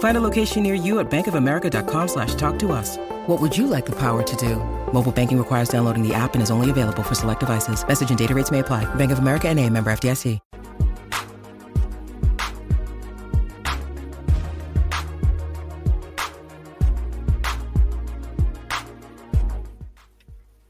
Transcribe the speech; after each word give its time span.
Find 0.00 0.16
a 0.16 0.20
location 0.20 0.62
near 0.62 0.74
you 0.74 0.98
at 0.98 1.10
bankofamerica.com 1.10 2.08
slash 2.08 2.34
talk 2.34 2.58
to 2.60 2.72
us. 2.72 2.96
What 3.26 3.40
would 3.40 3.56
you 3.56 3.66
like 3.66 3.86
the 3.86 3.96
power 3.96 4.22
to 4.22 4.36
do? 4.36 4.56
Mobile 4.92 5.12
banking 5.12 5.38
requires 5.38 5.68
downloading 5.68 6.06
the 6.06 6.14
app 6.14 6.34
and 6.34 6.42
is 6.42 6.50
only 6.50 6.70
available 6.70 7.02
for 7.02 7.14
select 7.14 7.40
devices. 7.40 7.86
Message 7.86 8.10
and 8.10 8.18
data 8.18 8.34
rates 8.34 8.50
may 8.50 8.58
apply. 8.58 8.92
Bank 8.96 9.12
of 9.12 9.18
America 9.20 9.48
and 9.48 9.58
a 9.58 9.68
member 9.68 9.90
FDIC. 9.90 10.40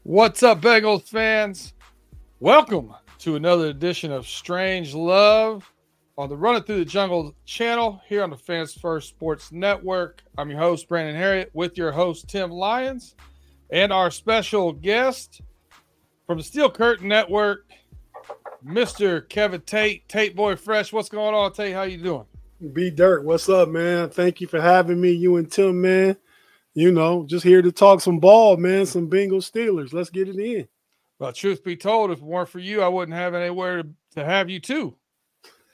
What's 0.03 0.43
up, 0.43 0.61
Bengals 0.61 1.07
fans? 1.07 1.73
Welcome 2.41 2.93
to 3.19 3.37
another 3.37 3.67
edition 3.67 4.11
of 4.11 4.27
Strange 4.27 4.93
Love 4.93 5.71
on 6.17 6.29
the 6.29 6.35
Running 6.35 6.63
Through 6.63 6.79
the 6.79 6.85
Jungle 6.85 7.35
channel 7.45 8.01
here 8.07 8.23
on 8.23 8.29
the 8.29 8.37
Fans 8.37 8.73
First 8.73 9.09
Sports 9.09 9.51
Network. 9.51 10.23
I'm 10.37 10.49
your 10.49 10.59
host, 10.59 10.87
Brandon 10.87 11.15
Harriet, 11.15 11.49
with 11.53 11.77
your 11.77 11.91
host, 11.91 12.27
Tim 12.27 12.51
Lyons, 12.51 13.15
and 13.69 13.91
our 13.91 14.11
special 14.11 14.73
guest 14.73 15.41
from 16.27 16.37
the 16.37 16.43
Steel 16.43 16.69
Curtain 16.69 17.07
Network, 17.07 17.69
Mr. 18.65 19.27
Kevin 19.29 19.61
Tate, 19.61 20.07
Tate 20.07 20.35
Boy 20.35 20.55
Fresh. 20.55 20.93
What's 20.93 21.09
going 21.09 21.33
on, 21.33 21.53
Tate? 21.53 21.73
How 21.73 21.83
you 21.83 21.97
doing? 21.97 22.25
B 22.73 22.91
Dirt, 22.91 23.23
what's 23.23 23.49
up, 23.49 23.69
man? 23.69 24.09
Thank 24.09 24.41
you 24.41 24.47
for 24.47 24.61
having 24.61 25.01
me, 25.01 25.11
you 25.11 25.37
and 25.37 25.51
Tim, 25.51 25.81
man 25.81 26.17
you 26.73 26.91
know, 26.91 27.25
just 27.25 27.43
here 27.43 27.61
to 27.61 27.71
talk 27.71 28.01
some 28.01 28.19
ball, 28.19 28.57
man. 28.57 28.85
Some 28.85 29.09
Bengals 29.09 29.49
Steelers. 29.51 29.93
Let's 29.93 30.09
get 30.09 30.29
it 30.29 30.37
in. 30.37 30.67
Well, 31.19 31.33
truth 31.33 31.63
be 31.63 31.75
told, 31.75 32.11
if 32.11 32.19
it 32.19 32.23
weren't 32.23 32.49
for 32.49 32.59
you, 32.59 32.81
I 32.81 32.87
wouldn't 32.87 33.17
have 33.17 33.35
anywhere 33.35 33.83
to, 33.83 33.89
to 34.15 34.25
have 34.25 34.49
you 34.49 34.59
too. 34.59 34.95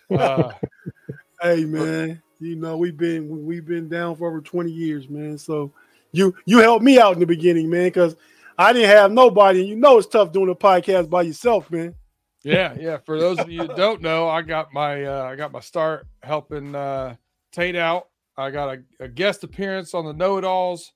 Uh, 0.09 0.51
hey, 1.41 1.65
man. 1.65 2.21
You 2.39 2.55
know 2.55 2.77
we've 2.77 2.95
been 2.95 3.45
we've 3.45 3.65
been 3.65 3.89
down 3.89 4.15
for 4.15 4.27
over 4.27 4.41
twenty 4.41 4.71
years, 4.71 5.09
man. 5.09 5.37
So 5.37 5.73
you 6.11 6.35
you 6.45 6.59
helped 6.59 6.83
me 6.83 6.99
out 6.99 7.13
in 7.13 7.19
the 7.19 7.25
beginning, 7.25 7.69
man, 7.69 7.87
because 7.87 8.15
I 8.59 8.73
didn't 8.73 8.89
have 8.89 9.11
nobody, 9.11 9.61
and 9.61 9.69
you 9.69 9.75
know 9.75 9.97
it's 9.97 10.07
tough 10.07 10.31
doing 10.31 10.49
a 10.49 10.55
podcast 10.55 11.09
by 11.09 11.23
yourself, 11.23 11.71
man. 11.71 11.95
Yeah, 12.43 12.75
yeah. 12.79 12.97
For 12.97 13.19
those 13.19 13.39
of 13.39 13.49
you 13.49 13.61
who 13.61 13.75
don't 13.75 14.01
know, 14.01 14.29
I 14.29 14.43
got 14.43 14.71
my 14.71 15.03
uh, 15.03 15.23
I 15.23 15.35
got 15.35 15.51
my 15.51 15.61
start 15.61 16.05
helping 16.21 16.75
uh, 16.75 17.15
Tate 17.51 17.75
out 17.75 18.09
I 18.39 18.51
got 18.51 18.77
a, 18.77 19.05
a 19.05 19.07
guest 19.07 19.43
appearance 19.43 19.95
on 19.95 20.05
the 20.05 20.13
Know 20.13 20.37
It 20.37 20.45
Alls 20.45 20.93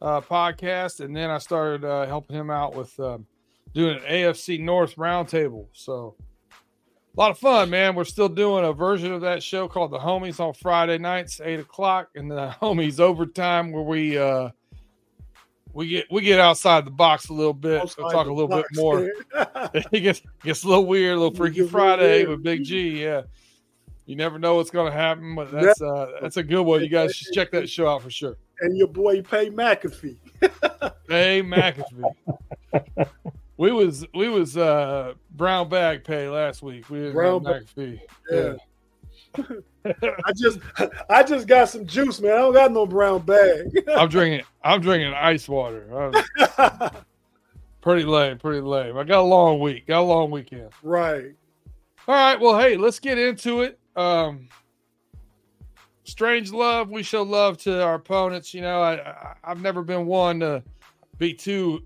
uh, 0.00 0.20
podcast, 0.20 1.00
and 1.00 1.16
then 1.16 1.30
I 1.30 1.38
started 1.38 1.84
uh, 1.84 2.06
helping 2.06 2.36
him 2.36 2.48
out 2.48 2.76
with 2.76 2.98
um, 3.00 3.26
doing 3.74 3.96
an 3.96 4.02
AFC 4.02 4.60
North 4.60 4.94
roundtable. 4.94 5.66
So 5.72 6.14
a 7.16 7.20
lot 7.20 7.30
of 7.30 7.38
fun, 7.38 7.70
man. 7.70 7.94
We're 7.94 8.04
still 8.04 8.28
doing 8.28 8.64
a 8.64 8.72
version 8.72 9.12
of 9.12 9.22
that 9.22 9.42
show 9.42 9.68
called 9.68 9.90
The 9.90 9.98
Homies 9.98 10.38
on 10.38 10.52
Friday 10.52 10.98
nights, 10.98 11.40
eight 11.42 11.60
o'clock, 11.60 12.10
and 12.14 12.30
the 12.30 12.54
Homies 12.62 13.00
overtime 13.00 13.72
where 13.72 13.82
we 13.82 14.18
uh, 14.18 14.50
we 15.72 15.88
get 15.88 16.06
we 16.10 16.22
get 16.22 16.40
outside 16.40 16.84
the 16.84 16.90
box 16.90 17.30
a 17.30 17.32
little 17.32 17.54
bit. 17.54 17.90
We'll 17.98 18.10
talk 18.10 18.26
a 18.26 18.32
little 18.32 18.48
box, 18.48 18.68
bit 18.70 18.78
more. 18.78 19.00
it 19.92 20.00
gets 20.00 20.20
gets 20.42 20.64
a 20.64 20.68
little 20.68 20.86
weird, 20.86 21.16
a 21.16 21.20
little 21.20 21.34
Freaky 21.34 21.66
Friday 21.66 22.26
with 22.26 22.42
Big 22.42 22.64
G. 22.64 23.02
Yeah. 23.02 23.22
You 24.04 24.14
never 24.14 24.38
know 24.38 24.54
what's 24.54 24.70
going 24.70 24.92
to 24.92 24.96
happen, 24.96 25.34
but 25.34 25.50
that's 25.50 25.80
uh, 25.80 26.12
that's 26.20 26.36
a 26.36 26.42
good 26.42 26.62
one. 26.62 26.82
You 26.82 26.88
guys 26.88 27.14
should 27.14 27.32
check 27.32 27.50
that 27.52 27.68
show 27.68 27.88
out 27.88 28.02
for 28.02 28.10
sure. 28.10 28.36
And 28.60 28.76
your 28.76 28.88
boy 28.88 29.22
Pat 29.22 29.48
McAfee. 29.48 30.16
Pat 30.40 30.94
McAfee. 31.08 32.14
We 33.56 33.72
was 33.72 34.06
we 34.14 34.28
was 34.28 34.56
uh, 34.56 35.14
brown 35.30 35.68
bag 35.68 36.04
pay 36.04 36.28
last 36.28 36.62
week. 36.62 36.88
We 36.90 37.10
brown 37.10 37.44
McAfee. 37.44 38.00
Yeah. 38.30 38.54
yeah. 39.38 39.44
I 39.84 40.32
just 40.36 40.58
I 41.08 41.22
just 41.22 41.46
got 41.46 41.68
some 41.68 41.86
juice, 41.86 42.20
man. 42.20 42.32
I 42.32 42.36
don't 42.36 42.54
got 42.54 42.72
no 42.72 42.86
brown 42.86 43.22
bag. 43.22 43.66
I'm 43.96 44.08
drinking 44.08 44.46
I'm 44.62 44.80
drinking 44.80 45.12
ice 45.12 45.48
water. 45.48 46.12
pretty 47.80 48.04
lame, 48.04 48.38
pretty 48.38 48.60
lame. 48.60 48.96
I 48.96 49.04
got 49.04 49.20
a 49.20 49.22
long 49.22 49.60
week. 49.60 49.86
Got 49.86 50.00
a 50.00 50.02
long 50.02 50.30
weekend. 50.30 50.70
Right. 50.82 51.32
All 52.08 52.14
right. 52.14 52.40
Well, 52.40 52.58
hey, 52.58 52.76
let's 52.76 52.98
get 52.98 53.18
into 53.18 53.62
it 53.62 53.78
um, 53.96 54.48
strange 56.04 56.52
love. 56.52 56.90
We 56.90 57.02
show 57.02 57.22
love 57.22 57.58
to 57.58 57.82
our 57.82 57.94
opponents. 57.94 58.54
You 58.54 58.60
know, 58.60 58.80
I, 58.80 59.10
I 59.10 59.34
I've 59.42 59.62
never 59.62 59.82
been 59.82 60.06
one 60.06 60.40
to 60.40 60.62
be 61.18 61.32
too 61.32 61.82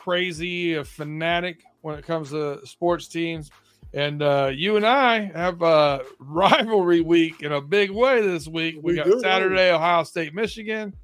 crazy 0.00 0.74
a 0.74 0.84
fanatic 0.84 1.62
when 1.82 1.98
it 1.98 2.06
comes 2.06 2.30
to 2.30 2.66
sports 2.66 3.06
teams. 3.08 3.50
And 3.92 4.22
uh, 4.22 4.50
you 4.54 4.76
and 4.76 4.86
I 4.86 5.24
have 5.34 5.62
a 5.62 6.02
rivalry 6.18 7.00
week 7.00 7.42
in 7.42 7.52
a 7.52 7.60
big 7.60 7.90
way 7.90 8.20
this 8.20 8.46
week. 8.46 8.76
We, 8.76 8.92
we 8.92 8.96
got 8.96 9.06
do. 9.06 9.20
Saturday, 9.20 9.72
Ohio 9.72 10.04
State, 10.04 10.32
Michigan. 10.32 10.94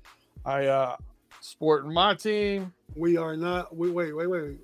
I 0.44 0.66
uh, 0.66 0.96
sporting 1.40 1.92
my 1.92 2.14
team. 2.14 2.72
We 2.94 3.16
are 3.16 3.36
not. 3.36 3.76
We 3.76 3.90
wait, 3.90 4.14
wait, 4.14 4.28
wait. 4.28 4.60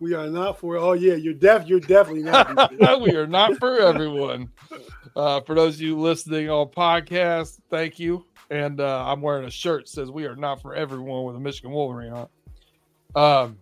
We 0.00 0.14
are 0.14 0.28
not 0.28 0.58
for. 0.58 0.78
Oh 0.78 0.92
yeah, 0.92 1.14
you're 1.14 1.34
def. 1.34 1.66
You're 1.66 1.80
definitely 1.80 2.22
not. 2.22 2.72
we 3.02 3.14
are 3.14 3.26
not 3.26 3.58
for 3.58 3.78
everyone. 3.78 4.50
Uh, 5.14 5.40
for 5.40 5.54
those 5.54 5.74
of 5.74 5.80
you 5.82 5.98
listening 5.98 6.48
on 6.48 6.68
podcast, 6.68 7.60
thank 7.68 7.98
you. 7.98 8.24
And 8.50 8.80
uh, 8.80 9.04
I'm 9.06 9.20
wearing 9.20 9.44
a 9.44 9.50
shirt 9.50 9.84
that 9.84 9.90
says 9.90 10.10
"We 10.10 10.24
are 10.24 10.36
not 10.36 10.62
for 10.62 10.74
everyone" 10.74 11.24
with 11.24 11.36
a 11.36 11.40
Michigan 11.40 11.72
Wolverine 11.72 12.12
on. 12.12 12.28
Um, 13.14 13.58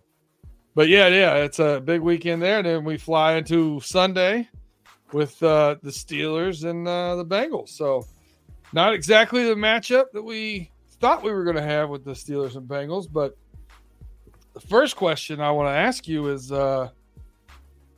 but 0.75 0.89
yeah, 0.89 1.07
yeah, 1.07 1.35
it's 1.35 1.59
a 1.59 1.81
big 1.83 2.01
weekend 2.01 2.41
there. 2.41 2.59
And 2.59 2.67
then 2.67 2.83
we 2.83 2.97
fly 2.97 3.33
into 3.33 3.79
Sunday 3.81 4.47
with 5.11 5.41
uh, 5.41 5.75
the 5.81 5.89
Steelers 5.89 6.69
and 6.69 6.87
uh, 6.87 7.15
the 7.15 7.25
Bengals. 7.25 7.69
So 7.69 8.05
not 8.73 8.93
exactly 8.93 9.43
the 9.45 9.55
matchup 9.55 10.11
that 10.13 10.21
we 10.21 10.71
thought 10.99 11.23
we 11.23 11.31
were 11.31 11.43
going 11.43 11.55
to 11.55 11.61
have 11.61 11.89
with 11.89 12.03
the 12.03 12.11
Steelers 12.11 12.55
and 12.55 12.67
Bengals, 12.67 13.07
but 13.11 13.37
the 14.53 14.59
first 14.59 14.95
question 14.95 15.39
I 15.39 15.51
want 15.51 15.67
to 15.67 15.77
ask 15.77 16.07
you 16.07 16.29
is 16.29 16.51
uh 16.51 16.89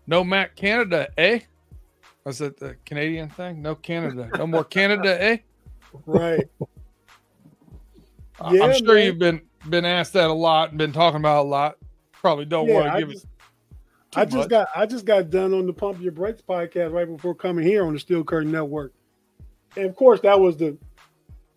no 0.07 0.23
Matt 0.23 0.55
Canada, 0.55 1.07
eh? 1.17 1.39
Was 2.25 2.41
it 2.41 2.57
the 2.57 2.75
Canadian 2.85 3.29
thing? 3.29 3.61
No 3.61 3.75
Canada. 3.75 4.29
No 4.37 4.47
more 4.47 4.63
Canada, 4.63 5.21
eh? 5.21 5.37
Right. 6.05 6.47
yeah, 8.51 8.63
I'm 8.63 8.75
sure 8.75 8.95
man. 8.95 9.05
you've 9.05 9.17
been 9.17 9.41
been 9.67 9.85
asked 9.85 10.13
that 10.13 10.29
a 10.29 10.33
lot 10.33 10.69
and 10.69 10.77
been 10.77 10.93
talking 10.93 11.19
about 11.19 11.45
a 11.45 11.47
lot. 11.47 11.77
Probably 12.11 12.45
don't 12.45 12.67
yeah, 12.67 12.73
want 12.73 12.93
to 12.93 12.99
give 12.99 13.11
just, 13.11 13.23
it. 13.23 13.29
I 14.15 14.25
just 14.25 14.37
much. 14.37 14.49
got 14.49 14.67
I 14.75 14.85
just 14.85 15.05
got 15.05 15.29
done 15.29 15.53
on 15.53 15.65
the 15.65 15.73
Pump 15.73 16.01
Your 16.01 16.11
Brakes 16.11 16.41
podcast 16.41 16.91
right 16.91 17.05
before 17.07 17.35
coming 17.35 17.65
here 17.65 17.85
on 17.85 17.93
the 17.93 17.99
Steel 17.99 18.23
Curtain 18.23 18.51
Network, 18.51 18.93
and 19.75 19.85
of 19.85 19.95
course 19.95 20.19
that 20.21 20.39
was 20.39 20.57
the 20.57 20.77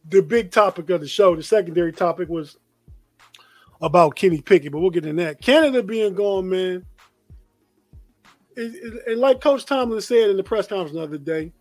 the 0.09 0.23
big 0.23 0.51
topic 0.51 0.91
of 0.91 1.01
the 1.01 1.09
show. 1.09 1.35
The 1.35 1.43
secondary 1.43 1.93
topic 1.93 2.29
was 2.29 2.59
about 3.81 4.15
Kenny 4.15 4.41
Pickett, 4.41 4.73
but 4.73 4.81
we'll 4.81 4.91
get 4.91 5.07
in 5.07 5.17
that. 5.17 5.41
Canada 5.41 5.83
being 5.83 6.15
gone, 6.15 6.49
man. 6.49 6.85
and 8.57 9.19
like 9.19 9.41
Coach 9.41 9.65
Tomlin 9.65 10.01
said 10.01 10.31
in 10.31 10.37
the 10.37 10.43
press 10.43 10.67
conference 10.67 10.93
the 10.93 11.03
other 11.03 11.19
day, 11.19 11.53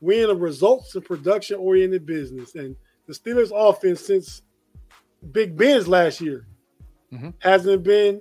we're 0.00 0.24
in 0.24 0.30
a 0.30 0.38
results 0.38 0.94
and 0.94 1.04
production 1.04 1.56
oriented 1.56 2.04
business. 2.04 2.54
And 2.54 2.76
the 3.06 3.14
Steelers 3.14 3.50
offense 3.54 4.04
since 4.04 4.42
Big 5.32 5.56
Ben's 5.56 5.88
last 5.88 6.20
year 6.20 6.46
mm-hmm. 7.12 7.30
hasn't 7.38 7.82
been 7.82 8.20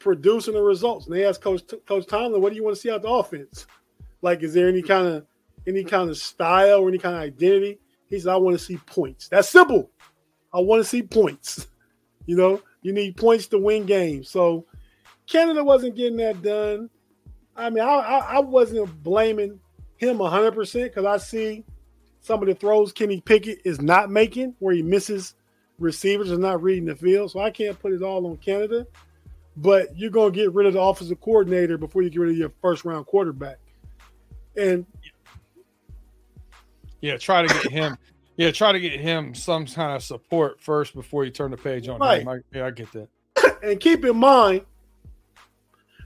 producing 0.00 0.54
the 0.54 0.62
results. 0.62 1.06
And 1.06 1.14
they 1.14 1.24
asked 1.24 1.40
Coach 1.40 1.62
Coach 1.86 2.06
Tomlin, 2.06 2.40
what 2.40 2.50
do 2.50 2.56
you 2.56 2.64
want 2.64 2.76
to 2.76 2.80
see 2.80 2.90
out 2.90 3.02
the 3.02 3.08
offense? 3.08 3.66
Like, 4.22 4.42
is 4.42 4.54
there 4.54 4.68
any 4.68 4.82
kind 4.82 5.06
of 5.06 5.26
any 5.66 5.84
kind 5.84 6.10
of 6.10 6.16
style 6.16 6.80
or 6.80 6.88
any 6.88 6.98
kind 6.98 7.16
of 7.16 7.22
identity? 7.22 7.78
He 8.06 8.18
said, 8.18 8.32
I 8.32 8.36
want 8.36 8.58
to 8.58 8.64
see 8.64 8.76
points. 8.78 9.28
That's 9.28 9.48
simple. 9.48 9.90
I 10.52 10.60
want 10.60 10.82
to 10.82 10.88
see 10.88 11.02
points. 11.02 11.68
You 12.26 12.38
know, 12.38 12.62
you 12.80 12.94
need 12.94 13.18
points 13.18 13.48
to 13.48 13.58
win 13.58 13.84
games. 13.84 14.30
So 14.30 14.64
Canada 15.26 15.62
wasn't 15.62 15.94
getting 15.94 16.16
that 16.16 16.40
done. 16.40 16.88
I 17.54 17.68
mean, 17.68 17.84
I, 17.84 17.96
I, 17.96 18.18
I 18.36 18.38
wasn't 18.38 19.02
blaming 19.02 19.60
him 19.98 20.16
100% 20.16 20.84
because 20.84 21.04
I 21.04 21.18
see 21.18 21.64
some 22.20 22.40
of 22.40 22.48
the 22.48 22.54
throws 22.54 22.92
Kenny 22.92 23.20
Pickett 23.20 23.60
is 23.66 23.82
not 23.82 24.10
making 24.10 24.54
where 24.58 24.74
he 24.74 24.82
misses 24.82 25.34
receivers 25.78 26.30
are 26.32 26.38
not 26.38 26.62
reading 26.62 26.84
the 26.86 26.96
field. 26.96 27.30
So 27.30 27.40
I 27.40 27.50
can't 27.50 27.78
put 27.78 27.92
it 27.92 28.02
all 28.02 28.26
on 28.26 28.36
Canada. 28.38 28.86
But 29.56 29.96
you're 29.96 30.10
going 30.10 30.32
to 30.32 30.36
get 30.36 30.52
rid 30.52 30.66
of 30.66 30.72
the 30.72 30.80
offensive 30.80 31.20
coordinator 31.20 31.78
before 31.78 32.02
you 32.02 32.10
get 32.10 32.20
rid 32.20 32.30
of 32.32 32.36
your 32.36 32.52
first 32.60 32.84
round 32.84 33.06
quarterback. 33.06 33.58
And 34.56 34.84
yeah, 37.00 37.16
try 37.18 37.46
to 37.46 37.48
get 37.62 37.70
him. 37.70 37.96
Yeah, 38.36 38.50
try 38.50 38.72
to 38.72 38.80
get 38.80 38.98
him 38.98 39.32
some 39.34 39.64
kind 39.66 39.94
of 39.94 40.02
support 40.02 40.60
first 40.60 40.94
before 40.94 41.24
you 41.24 41.30
turn 41.30 41.52
the 41.52 41.56
page 41.56 41.86
on 41.88 42.00
Right. 42.00 42.22
him. 42.22 42.28
I, 42.28 42.38
yeah, 42.52 42.66
I 42.66 42.70
get 42.70 42.88
that. 42.92 43.08
and 43.62 43.78
keep 43.78 44.04
in 44.04 44.16
mind, 44.16 44.62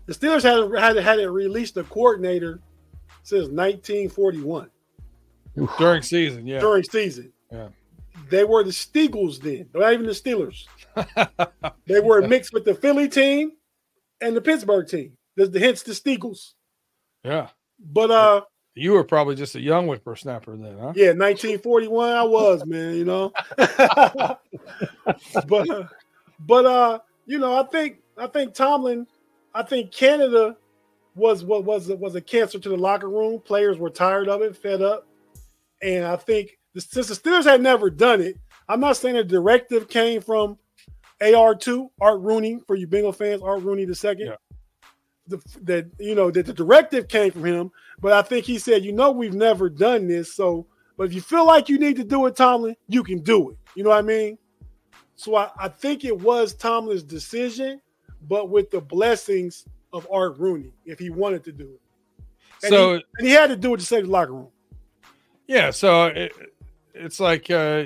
the 0.04 0.12
Steelers 0.12 0.42
had 0.42 0.78
had 0.78 1.02
had 1.02 1.18
it 1.18 1.28
released 1.30 1.76
a 1.78 1.84
coordinator 1.84 2.60
since 3.22 3.48
1941 3.48 4.70
During 5.78 6.02
season, 6.02 6.46
yeah. 6.46 6.60
during 6.60 6.82
season. 6.82 7.32
Yeah. 7.50 7.68
They 8.30 8.44
were 8.44 8.62
the 8.64 8.70
Steagles 8.70 9.40
then, 9.40 9.68
not 9.74 9.92
even 9.92 10.06
the 10.06 10.12
Steelers. 10.12 10.64
they 11.86 12.00
were 12.00 12.26
mixed 12.26 12.52
with 12.52 12.64
the 12.64 12.74
Philly 12.74 13.08
team 13.08 13.52
and 14.20 14.36
the 14.36 14.40
Pittsburgh 14.40 14.86
team. 14.86 15.12
There's 15.36 15.50
the 15.50 15.60
hence 15.60 15.82
the 15.82 15.92
Steagles. 15.92 16.54
Yeah. 17.24 17.48
But 17.80 18.10
uh, 18.10 18.40
You 18.74 18.92
were 18.92 19.04
probably 19.04 19.36
just 19.36 19.54
a 19.54 19.60
young 19.60 19.86
whippersnapper 19.86 20.56
then, 20.56 20.78
huh? 20.78 20.92
yeah, 20.96 21.12
1941, 21.12 22.12
I 22.12 22.22
was 22.22 22.66
man, 22.66 22.94
you 22.94 23.04
know. 23.04 23.32
but 23.56 24.38
uh, 25.70 25.84
but 26.40 26.66
uh, 26.66 26.98
you 27.26 27.38
know, 27.38 27.58
I 27.58 27.64
think 27.64 27.98
I 28.16 28.26
think 28.26 28.54
Tomlin, 28.54 29.06
I 29.54 29.62
think 29.62 29.92
Canada 29.92 30.56
was 31.14 31.44
what 31.44 31.64
was 31.64 31.88
was 31.88 32.14
a 32.14 32.20
cancer 32.20 32.58
to 32.58 32.68
the 32.68 32.76
locker 32.76 33.08
room. 33.08 33.40
Players 33.40 33.78
were 33.78 33.90
tired 33.90 34.28
of 34.28 34.42
it, 34.42 34.56
fed 34.56 34.82
up, 34.82 35.06
and 35.82 36.04
I 36.04 36.16
think 36.16 36.58
since 36.76 37.08
the 37.08 37.14
Steelers 37.14 37.44
had 37.44 37.62
never 37.62 37.90
done 37.90 38.20
it, 38.20 38.36
I'm 38.68 38.80
not 38.80 38.96
saying 38.96 39.16
the 39.16 39.24
directive 39.24 39.88
came 39.88 40.20
from 40.20 40.58
AR2 41.20 41.88
Art 42.00 42.20
Rooney 42.20 42.60
for 42.66 42.76
you 42.76 42.86
Bengal 42.86 43.12
fans, 43.12 43.42
Art 43.42 43.62
Rooney 43.62 43.84
the 43.84 43.94
second. 43.94 44.26
Yeah. 44.26 44.36
The, 45.26 45.42
that 45.64 45.86
you 45.98 46.14
know 46.14 46.30
that 46.30 46.46
the 46.46 46.54
directive 46.54 47.06
came 47.06 47.30
from 47.30 47.44
him, 47.44 47.70
but 48.00 48.12
I 48.12 48.22
think 48.22 48.46
he 48.46 48.58
said, 48.58 48.82
you 48.82 48.92
know, 48.92 49.10
we've 49.10 49.34
never 49.34 49.68
done 49.68 50.08
this, 50.08 50.34
so 50.34 50.66
but 50.96 51.04
if 51.04 51.14
you 51.14 51.20
feel 51.20 51.46
like 51.46 51.68
you 51.68 51.78
need 51.78 51.96
to 51.96 52.04
do 52.04 52.26
it, 52.26 52.34
Tomlin, 52.34 52.74
you 52.88 53.04
can 53.04 53.20
do 53.20 53.50
it. 53.50 53.56
You 53.74 53.84
know 53.84 53.90
what 53.90 53.98
I 53.98 54.02
mean? 54.02 54.38
So 55.16 55.36
I, 55.36 55.50
I 55.58 55.68
think 55.68 56.04
it 56.04 56.18
was 56.18 56.54
Tomlin's 56.54 57.02
decision, 57.02 57.80
but 58.28 58.48
with 58.50 58.70
the 58.70 58.80
blessings 58.80 59.64
of 59.92 60.08
Art 60.10 60.38
Rooney, 60.38 60.72
if 60.84 60.98
he 60.98 61.10
wanted 61.10 61.44
to 61.44 61.52
do 61.52 61.64
it. 61.64 62.24
And 62.64 62.70
So 62.70 62.94
he, 62.94 63.04
and 63.18 63.26
he 63.26 63.32
had 63.32 63.48
to 63.48 63.56
do 63.56 63.74
it 63.74 63.78
to 63.78 63.86
save 63.86 64.06
the 64.06 64.10
locker 64.10 64.32
room. 64.32 64.48
yeah, 65.46 65.70
so 65.70 66.06
it, 66.06 66.32
it's 66.98 67.20
like 67.20 67.50
uh, 67.50 67.84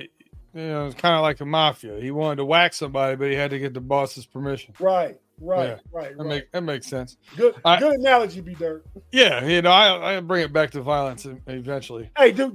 you 0.55 0.61
know, 0.63 0.87
it's 0.87 0.95
kind 0.95 1.15
of 1.15 1.23
like 1.23 1.39
the 1.39 1.47
mafia. 1.47 1.99
He 2.01 2.11
wanted 2.11 2.37
to 2.37 2.45
whack 2.45 2.75
somebody, 2.75 3.17
but 3.17 3.29
he 3.29 3.35
had 3.35 3.51
to 3.51 3.59
get 3.59 3.73
the 3.75 3.81
boss's 3.81 4.27
permission. 4.27 4.75
Right, 4.79 5.19
right, 5.41 5.69
Yeah, 5.71 5.77
right, 5.93 6.11
That 6.17 6.19
right. 6.19 6.29
make 6.29 6.51
that 6.53 6.63
makes 6.63 6.87
sense. 6.87 7.17
good, 7.37 7.55
I- 7.65 7.79
good 7.81 7.95
analogy, 7.99 8.41
B 8.41 8.55
Dirt. 8.55 8.85
Yeah, 9.13 9.45
you 9.45 9.63
know, 9.63 9.71
I 9.71 10.17
I 10.17 10.21
bring 10.21 10.43
it 10.45 10.53
back 10.53 10.71
to 10.73 10.83
violence 10.83 11.27
eventually. 11.47 12.11
Hey, 12.19 12.33
do 12.33 12.51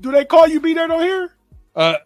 do 0.00 0.12
they 0.12 0.24
call 0.24 0.46
you 0.46 0.60
B 0.60 0.74
Dirt 0.74 0.90
on 0.90 1.00
here? 1.00 1.32
Uh, 1.74 1.96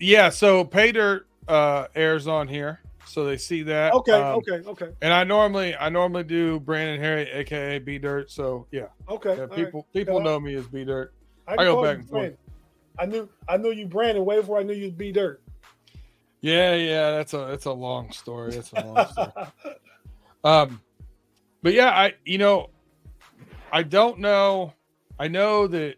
yeah. 0.00 0.28
So 0.30 0.64
pay 0.64 0.92
dirt 0.92 1.26
uh 1.48 1.86
airs 1.94 2.26
on 2.26 2.46
here, 2.48 2.80
so 3.06 3.24
they 3.24 3.36
see 3.36 3.62
that. 3.64 3.92
Okay, 3.94 4.12
Um, 4.12 4.36
okay, 4.38 4.60
okay, 4.68 4.88
And 5.02 5.12
I 5.12 5.24
normally 5.24 5.74
I 5.76 5.88
normally 5.90 6.24
do 6.24 6.60
Brandon 6.60 7.00
Harry, 7.00 7.28
aka 7.30 7.78
B 7.78 7.98
Dirt. 7.98 8.30
So 8.30 8.66
yeah, 8.70 8.86
okay. 9.08 9.34
yeah 9.34 9.42
all 9.42 9.46
right. 9.48 9.56
people 9.56 9.86
people 9.92 10.16
Yeah. 10.18 10.24
know 10.24 10.40
me 10.40 10.54
as 10.56 10.66
B 10.66 10.84
Dirt. 10.84 11.12
can 11.46 11.58
I 11.58 11.64
go 11.64 11.82
back 11.82 11.98
and 11.98 12.08
forth. 12.08 12.34
I 12.98 13.06
knew 13.06 13.28
I 13.48 13.56
knew 13.56 13.70
you 13.70 13.86
Brandon 13.86 14.24
way 14.24 14.40
before 14.40 14.58
I 14.58 14.62
knew 14.62 14.74
you'd 14.74 14.98
be 14.98 15.12
Dirt. 15.12 15.42
Yeah, 16.40 16.74
yeah, 16.74 17.10
that's 17.12 17.34
a 17.34 17.46
that's 17.48 17.64
a 17.66 17.72
long 17.72 18.12
story. 18.12 18.52
That's 18.52 18.72
a 18.72 18.86
long 18.86 19.06
story. 19.08 19.32
Um, 20.44 20.80
but 21.62 21.74
yeah, 21.74 21.88
I 21.88 22.14
you 22.24 22.38
know, 22.38 22.70
I 23.72 23.82
don't 23.82 24.20
know. 24.20 24.72
I 25.18 25.26
know 25.26 25.66
that 25.66 25.96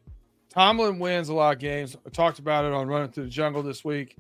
Tomlin 0.49 0.99
wins 0.99 1.29
a 1.29 1.35
lot 1.35 1.55
of 1.55 1.61
games. 1.61 1.95
I 2.07 2.09
talked 2.09 2.39
about 2.39 2.65
it 2.65 2.73
on 2.73 2.89
Running 2.89 3.11
Through 3.11 3.25
the 3.25 3.31
Jungle 3.31 3.63
this 3.63 3.85
week. 3.85 4.17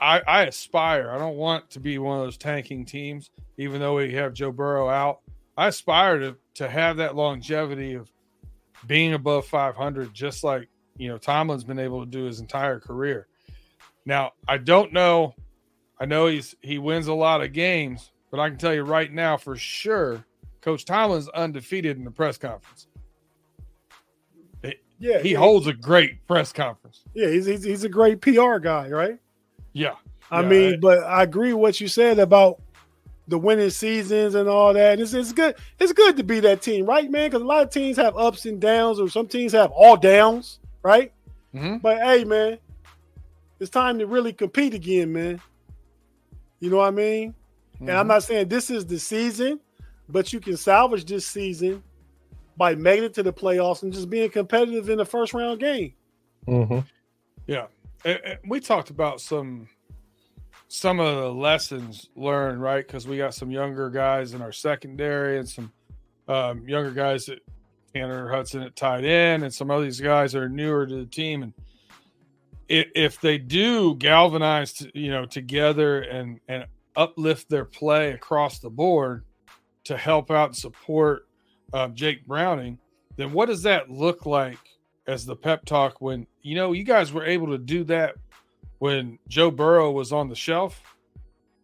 I, 0.00 0.20
I 0.26 0.44
aspire. 0.44 1.10
I 1.10 1.18
don't 1.18 1.36
want 1.36 1.68
to 1.70 1.80
be 1.80 1.98
one 1.98 2.18
of 2.18 2.24
those 2.24 2.38
tanking 2.38 2.86
teams, 2.86 3.30
even 3.58 3.80
though 3.80 3.96
we 3.96 4.14
have 4.14 4.32
Joe 4.32 4.52
Burrow 4.52 4.88
out. 4.88 5.20
I 5.56 5.66
aspire 5.66 6.18
to 6.20 6.36
to 6.54 6.68
have 6.68 6.98
that 6.98 7.16
longevity 7.16 7.94
of 7.94 8.10
being 8.86 9.12
above 9.14 9.46
500, 9.46 10.14
just 10.14 10.42
like 10.44 10.68
you 11.00 11.08
know 11.08 11.18
Tomlin's 11.18 11.64
been 11.64 11.78
able 11.78 12.04
to 12.04 12.10
do 12.10 12.24
his 12.24 12.40
entire 12.40 12.78
career. 12.78 13.26
Now, 14.04 14.32
I 14.46 14.58
don't 14.58 14.92
know. 14.92 15.34
I 15.98 16.04
know 16.06 16.26
he's 16.26 16.54
he 16.60 16.78
wins 16.78 17.06
a 17.08 17.14
lot 17.14 17.42
of 17.42 17.52
games, 17.52 18.12
but 18.30 18.38
I 18.40 18.48
can 18.50 18.58
tell 18.58 18.74
you 18.74 18.82
right 18.82 19.10
now 19.12 19.36
for 19.36 19.56
sure, 19.56 20.24
Coach 20.60 20.84
Tomlin's 20.84 21.28
undefeated 21.30 21.96
in 21.96 22.04
the 22.04 22.10
press 22.10 22.36
conference. 22.38 22.86
Yeah, 25.02 25.22
He 25.22 25.32
yeah, 25.32 25.38
holds 25.38 25.66
a 25.66 25.72
great 25.72 26.26
press 26.26 26.52
conference. 26.52 27.04
yeah. 27.14 27.28
He's, 27.28 27.46
he's 27.46 27.64
he's 27.64 27.84
a 27.84 27.88
great 27.88 28.20
PR 28.20 28.58
guy, 28.58 28.90
right? 28.90 29.18
Yeah. 29.72 29.94
I 30.30 30.42
Yeah, 30.42 30.48
mean, 30.48 30.74
I- 30.74 30.76
but 30.76 30.98
I 31.04 31.22
agree 31.22 31.54
with 31.54 31.62
what 31.62 31.80
you 31.80 31.88
said 31.88 32.18
about 32.18 32.60
the 33.26 33.38
winning 33.38 33.70
seasons 33.70 34.34
and 34.34 34.46
all 34.46 34.74
that. 34.74 35.00
It's, 35.00 35.14
it's 35.14 35.32
good. 35.32 35.54
It's 35.78 35.94
good 35.94 36.18
to 36.18 36.22
be 36.22 36.40
that 36.40 36.60
team, 36.60 36.84
right, 36.84 37.10
man? 37.10 37.30
Because 37.30 37.40
a 37.40 37.46
lot 37.46 37.62
of 37.62 37.70
teams 37.70 37.96
have 37.96 38.14
ups 38.14 38.44
and 38.44 38.60
downs, 38.60 39.00
or 39.00 39.08
some 39.08 39.26
teams 39.26 39.52
have 39.52 39.70
all 39.70 39.96
downs, 39.96 40.59
right? 40.82 41.12
Mhm. 41.54 41.82
But 41.82 41.98
hey, 41.98 42.24
man, 42.24 42.58
it's 43.58 43.70
time 43.70 43.98
to 43.98 44.06
really 44.06 44.32
compete 44.32 44.74
again, 44.74 45.12
man. 45.12 45.40
You 46.60 46.70
know 46.70 46.76
what 46.78 46.88
I 46.88 46.90
mean? 46.90 47.34
And 47.78 47.88
Mm-hmm. 47.88 47.98
I'm 47.98 48.06
not 48.08 48.22
saying 48.22 48.48
this 48.48 48.68
is 48.70 48.84
the 48.84 48.98
season, 48.98 49.58
but 50.08 50.32
you 50.32 50.40
can 50.40 50.56
salvage 50.56 51.06
this 51.06 51.26
season 51.26 51.82
by 52.56 52.74
making 52.74 53.04
it 53.04 53.14
to 53.14 53.22
the 53.22 53.32
playoffs 53.32 53.82
and 53.82 53.90
just 53.92 54.10
being 54.10 54.28
competitive 54.28 54.90
in 54.90 54.98
the 54.98 55.04
first 55.06 55.32
round 55.32 55.60
game. 55.60 55.94
Mm-hmm. 56.46 56.80
Yeah, 57.46 57.66
and, 58.04 58.20
and 58.22 58.38
we 58.46 58.60
talked 58.60 58.90
about 58.90 59.20
some 59.22 59.68
some 60.68 61.00
of 61.00 61.16
the 61.16 61.32
lessons 61.32 62.10
learned, 62.14 62.60
right? 62.62 62.86
Because 62.86 63.06
we 63.06 63.16
got 63.16 63.34
some 63.34 63.50
younger 63.50 63.88
guys 63.90 64.34
in 64.34 64.42
our 64.42 64.52
secondary 64.52 65.38
and 65.38 65.48
some 65.48 65.72
um, 66.28 66.68
younger 66.68 66.92
guys 66.92 67.26
that 67.26 67.40
Tanner 67.94 68.30
Hudson 68.30 68.62
at 68.62 68.76
tight 68.76 69.04
end, 69.04 69.42
and 69.42 69.52
some 69.52 69.70
of 69.70 69.82
these 69.82 70.00
guys 70.00 70.34
are 70.34 70.48
newer 70.48 70.86
to 70.86 70.96
the 70.96 71.06
team. 71.06 71.42
And 71.42 71.52
if, 72.68 73.20
they 73.20 73.38
do 73.38 73.96
galvanize, 73.96 74.86
you 74.94 75.10
know, 75.10 75.26
together 75.26 76.00
and 76.02 76.40
and 76.48 76.66
uplift 76.96 77.48
their 77.48 77.64
play 77.64 78.12
across 78.12 78.58
the 78.58 78.70
board 78.70 79.24
to 79.84 79.96
help 79.96 80.30
out 80.30 80.50
and 80.50 80.56
support 80.56 81.26
uh, 81.72 81.88
Jake 81.88 82.26
Browning, 82.26 82.78
then 83.16 83.32
what 83.32 83.46
does 83.46 83.62
that 83.62 83.90
look 83.90 84.26
like 84.26 84.58
as 85.06 85.26
the 85.26 85.36
pep 85.36 85.64
talk 85.64 86.00
when 86.00 86.26
you 86.42 86.54
know 86.54 86.72
you 86.72 86.84
guys 86.84 87.12
were 87.12 87.24
able 87.24 87.48
to 87.48 87.58
do 87.58 87.84
that 87.84 88.14
when 88.78 89.18
Joe 89.28 89.50
Burrow 89.50 89.90
was 89.90 90.12
on 90.12 90.28
the 90.28 90.36
shelf? 90.36 90.80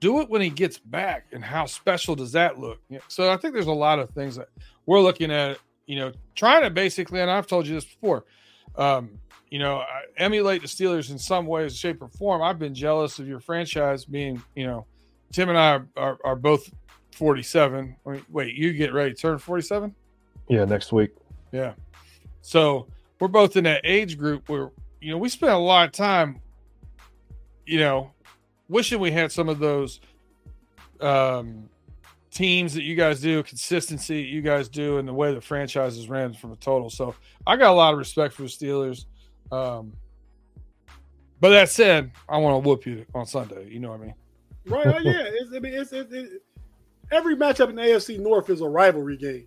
Do 0.00 0.20
it 0.20 0.28
when 0.28 0.42
he 0.42 0.50
gets 0.50 0.78
back, 0.78 1.26
and 1.32 1.42
how 1.42 1.66
special 1.66 2.14
does 2.14 2.32
that 2.32 2.58
look? 2.58 2.78
So 3.08 3.32
I 3.32 3.36
think 3.36 3.54
there's 3.54 3.66
a 3.66 3.72
lot 3.72 3.98
of 3.98 4.10
things 4.10 4.36
that 4.36 4.48
we're 4.84 5.00
looking 5.00 5.30
at. 5.30 5.58
You 5.86 5.96
know, 5.96 6.12
trying 6.34 6.62
to 6.62 6.70
basically, 6.70 7.20
and 7.20 7.30
I've 7.30 7.46
told 7.46 7.66
you 7.66 7.74
this 7.74 7.84
before. 7.84 8.24
Um, 8.76 9.18
you 9.50 9.58
know, 9.58 9.76
I 9.76 10.02
emulate 10.16 10.62
the 10.62 10.68
Steelers 10.68 11.10
in 11.10 11.18
some 11.18 11.46
ways, 11.46 11.76
shape, 11.76 12.02
or 12.02 12.08
form. 12.08 12.42
I've 12.42 12.58
been 12.58 12.74
jealous 12.74 13.18
of 13.18 13.28
your 13.28 13.40
franchise 13.40 14.04
being, 14.04 14.42
you 14.54 14.66
know, 14.66 14.86
Tim 15.32 15.48
and 15.48 15.58
I 15.58 15.70
are, 15.70 15.88
are, 15.96 16.18
are 16.24 16.36
both 16.36 16.70
47. 17.12 17.96
Wait, 18.04 18.22
wait, 18.30 18.54
you 18.54 18.72
get 18.72 18.92
ready 18.92 19.14
to 19.14 19.16
turn 19.16 19.38
47? 19.38 19.94
Yeah, 20.48 20.64
next 20.64 20.92
week. 20.92 21.12
Yeah. 21.52 21.74
So 22.42 22.88
we're 23.20 23.28
both 23.28 23.56
in 23.56 23.64
that 23.64 23.80
age 23.84 24.18
group 24.18 24.48
where, 24.48 24.70
you 25.00 25.12
know, 25.12 25.18
we 25.18 25.28
spent 25.28 25.52
a 25.52 25.58
lot 25.58 25.86
of 25.86 25.92
time, 25.92 26.40
you 27.64 27.78
know, 27.78 28.12
wishing 28.68 29.00
we 29.00 29.12
had 29.12 29.30
some 29.32 29.48
of 29.48 29.58
those 29.58 30.00
um, 31.00 31.68
teams 32.30 32.74
that 32.74 32.82
you 32.82 32.94
guys 32.94 33.20
do, 33.20 33.42
consistency 33.42 34.22
that 34.22 34.28
you 34.28 34.42
guys 34.42 34.68
do, 34.68 34.98
and 34.98 35.08
the 35.08 35.12
way 35.12 35.34
the 35.34 35.40
franchises 35.40 36.08
ran 36.08 36.32
from 36.34 36.52
a 36.52 36.56
total. 36.56 36.90
So 36.90 37.14
I 37.46 37.56
got 37.56 37.70
a 37.70 37.74
lot 37.74 37.92
of 37.92 37.98
respect 37.98 38.34
for 38.34 38.42
the 38.42 38.48
Steelers. 38.48 39.06
Um, 39.52 39.92
but 41.40 41.50
that 41.50 41.68
said, 41.70 42.10
I 42.28 42.38
want 42.38 42.62
to 42.62 42.68
whoop 42.68 42.86
you 42.86 43.04
on 43.14 43.26
Sunday. 43.26 43.68
You 43.70 43.78
know 43.80 43.90
what 43.90 44.00
I 44.00 44.04
mean? 44.04 44.14
Right? 44.66 44.86
Oh, 44.86 44.98
yeah. 44.98 45.22
It's, 45.26 45.52
I 45.54 45.58
mean, 45.58 45.74
it's, 45.74 45.92
it's, 45.92 46.12
it, 46.12 46.42
every 47.12 47.36
matchup 47.36 47.68
in 47.68 47.76
the 47.76 47.82
AFC 47.82 48.18
North 48.18 48.50
is 48.50 48.60
a 48.60 48.68
rivalry 48.68 49.16
game. 49.16 49.46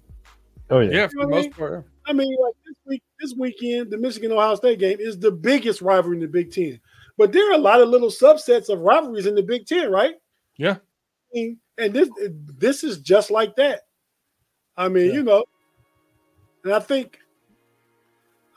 Oh 0.70 0.80
yeah. 0.80 0.92
Yeah, 0.92 1.08
for 1.08 1.14
You 1.14 1.20
the 1.20 1.24
know 1.24 1.28
what 1.30 1.34
I 1.34 1.36
most 1.38 1.44
mean? 1.46 1.52
part. 1.54 1.86
I 2.06 2.14
mean, 2.14 2.36
like 2.42 2.56
this 2.66 2.76
week, 2.86 3.04
this 3.20 3.36
weekend, 3.38 3.92
the 3.92 3.98
Michigan 3.98 4.32
Ohio 4.32 4.56
State 4.56 4.80
game 4.80 4.98
is 5.00 5.18
the 5.20 5.32
biggest 5.32 5.82
rivalry 5.82 6.18
in 6.18 6.22
the 6.22 6.28
Big 6.28 6.52
Ten. 6.52 6.80
But 7.18 7.34
there 7.34 7.50
are 7.52 7.56
a 7.56 7.60
lot 7.60 7.82
of 7.82 7.90
little 7.90 8.10
subsets 8.10 8.70
of 8.70 8.80
rivalries 8.80 9.26
in 9.26 9.36
the 9.36 9.44
Big 9.44 9.66
Ten, 9.66 9.92
right? 9.92 10.16
Yeah. 10.58 10.74
I 10.74 10.78
mean, 11.34 11.58
and 11.80 11.94
this 11.94 12.10
this 12.58 12.84
is 12.84 13.00
just 13.00 13.32
like 13.32 13.56
that. 13.56 13.82
I 14.78 14.88
mean, 14.88 15.08
Yeah. 15.08 15.14
you 15.14 15.24
know, 15.24 15.44
and 16.64 16.74
I 16.74 16.80
think 16.80 17.20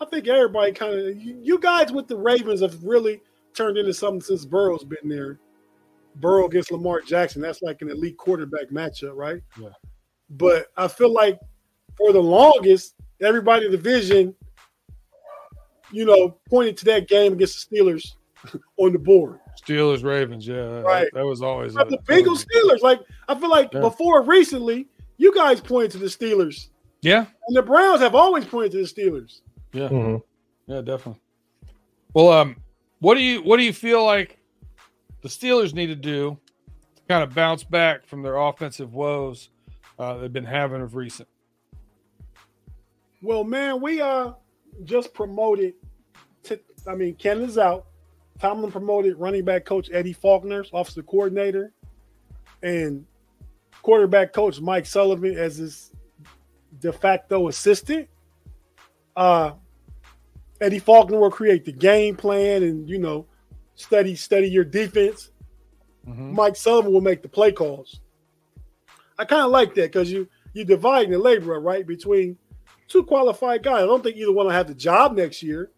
I 0.01 0.05
think 0.05 0.27
everybody 0.29 0.73
kind 0.73 0.95
of 0.95 1.17
you, 1.23 1.39
you 1.43 1.59
guys 1.59 1.93
with 1.93 2.09
the 2.09 2.17
Ravens 2.17 2.61
have 2.61 2.83
really 2.83 3.21
turned 3.55 3.79
into 3.79 3.95
something 3.95 4.21
since 4.21 4.45
Burrow's 4.45 4.85
been 4.85 5.09
there. 5.09 5.39
Burrow 6.17 6.47
against 6.47 6.71
Lamar 6.71 7.01
Jackson, 7.01 7.41
that's 7.41 7.63
like 7.63 7.81
an 7.81 7.91
elite 7.91 8.19
quarterback 8.19 8.69
matchup, 8.71 9.15
right? 9.15 9.41
Yeah. 9.59 9.71
But 10.31 10.67
I 10.77 10.89
feel 10.89 11.13
like 11.13 11.39
for 11.97 12.13
the 12.13 12.21
longest, 12.21 12.95
everybody 13.23 13.65
in 13.67 13.71
the 13.71 13.77
division, 13.79 14.35
you 15.91 16.05
know, 16.05 16.37
pointed 16.49 16.77
to 16.79 16.85
that 16.87 17.09
game 17.09 17.33
against 17.35 17.71
the 17.71 17.77
Steelers 17.77 18.05
on 18.79 18.93
the 18.93 18.99
board. 18.99 19.39
Steelers, 19.67 20.03
Ravens, 20.03 20.47
yeah, 20.47 20.81
Right. 20.81 21.05
That, 21.13 21.21
that 21.21 21.27
was 21.27 21.43
always 21.43 21.75
But 21.75 21.89
the 21.89 21.99
Bengals, 21.99 22.45
Steelers, 22.45 22.81
like 22.83 23.01
I 23.29 23.35
feel 23.39 23.51
like 23.51 23.73
Yeah. 23.73 23.81
before 23.81 24.23
recently, 24.23 24.89
you 25.19 25.35
guys 25.35 25.61
pointed 25.61 25.93
to 25.93 25.99
the 25.99 26.07
Steelers, 26.07 26.69
Yeah, 27.01 27.27
and 27.47 27.57
the 27.57 27.63
Browns 27.63 28.01
have 28.01 28.15
always 28.15 28.45
pointed 28.45 28.73
to 28.73 28.79
the 28.79 28.85
Steelers. 28.85 29.41
yeah, 29.73 29.89
hmm 29.89 30.17
yeah, 30.67 30.81
definitely. 30.81 31.21
Well, 32.15 32.29
um, 32.33 32.57
what 33.01 33.15
do 33.15 33.23
you 33.23 33.43
what 33.43 33.57
do 33.59 33.63
you 33.63 33.73
feel 33.73 34.05
like 34.05 34.39
the 35.23 35.29
Steelers 35.29 35.75
need 35.75 35.87
to 35.87 35.95
do 35.97 36.39
to 36.97 37.03
kind 37.09 37.23
of 37.23 37.35
bounce 37.35 37.63
back 37.65 38.05
from 38.07 38.23
their 38.23 38.37
offensive 38.37 38.95
woes 38.95 39.51
uh, 39.99 40.19
they've 40.19 40.33
been 40.33 40.45
having 40.45 40.81
of 40.83 40.95
recent? 40.97 41.29
Well, 43.23 43.45
man, 43.45 43.81
we 43.81 44.01
uh 44.01 44.33
just 44.85 45.15
promoted. 45.15 45.75
To, 46.45 46.59
I 46.89 46.95
mean, 46.97 47.15
Ken 47.15 47.41
is 47.43 47.57
out. 47.59 47.87
Tomlin 48.41 48.73
promoted 48.73 49.19
running 49.19 49.45
back 49.45 49.65
coach 49.65 49.89
Eddie 49.93 50.13
Faulkner, 50.13 50.65
offensive 50.73 51.07
coordinator, 51.07 51.73
and 52.63 53.05
quarterback 53.83 54.33
coach 54.33 54.61
Mike 54.61 54.87
Sullivan 54.87 55.37
as 55.37 55.57
his 55.57 55.93
de 56.81 56.93
facto 56.93 57.49
assistant. 57.49 58.09
Uh, 59.17 59.53
Eddie 60.61 60.79
Faulkner 60.79 61.19
will 61.19 61.31
create 61.31 61.65
the 61.65 61.73
game 61.73 62.17
plan 62.17 62.63
and 62.63 62.89
you 62.89 62.99
know 62.99 63.27
study 63.75 64.15
study 64.15 64.49
your 64.49 64.65
defense. 64.65 65.31
Mhm. 66.07 66.33
Mike 66.33 66.57
Sullivan 66.57 66.93
will 66.93 67.01
make 67.01 67.23
the 67.23 67.29
play 67.29 67.53
calls. 67.53 68.01
I 69.19 69.25
kind 69.25 69.45
of 69.45 69.51
like 69.51 69.75
that 69.75 69.93
because 69.93 70.11
you 70.11 70.29
you 70.53 70.65
dividing 70.65 71.13
the 71.13 71.19
labor 71.19 71.59
right 71.61 71.87
between 71.87 72.37
two 72.89 73.05
qualified 73.05 73.63
guys. 73.63 73.83
I 73.83 73.87
don't 73.87 74.03
think 74.03 74.17
either 74.17 74.33
one 74.33 74.47
will 74.47 74.53
have 74.53 74.69
the 74.69 74.75
job 74.75 75.17
next 75.17 75.43
year, 75.43 75.71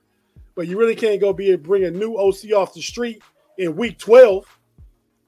but 0.55 0.67
you 0.69 0.79
really 0.79 0.95
can't 0.95 1.21
go 1.21 1.33
be 1.33 1.53
and 1.53 1.63
bring 1.63 1.85
a 1.85 1.91
new 1.91 2.17
OC 2.17 2.53
off 2.57 2.75
the 2.75 2.83
street 2.83 3.23
in 3.59 3.75
week 3.77 3.99
twelve. 3.99 4.47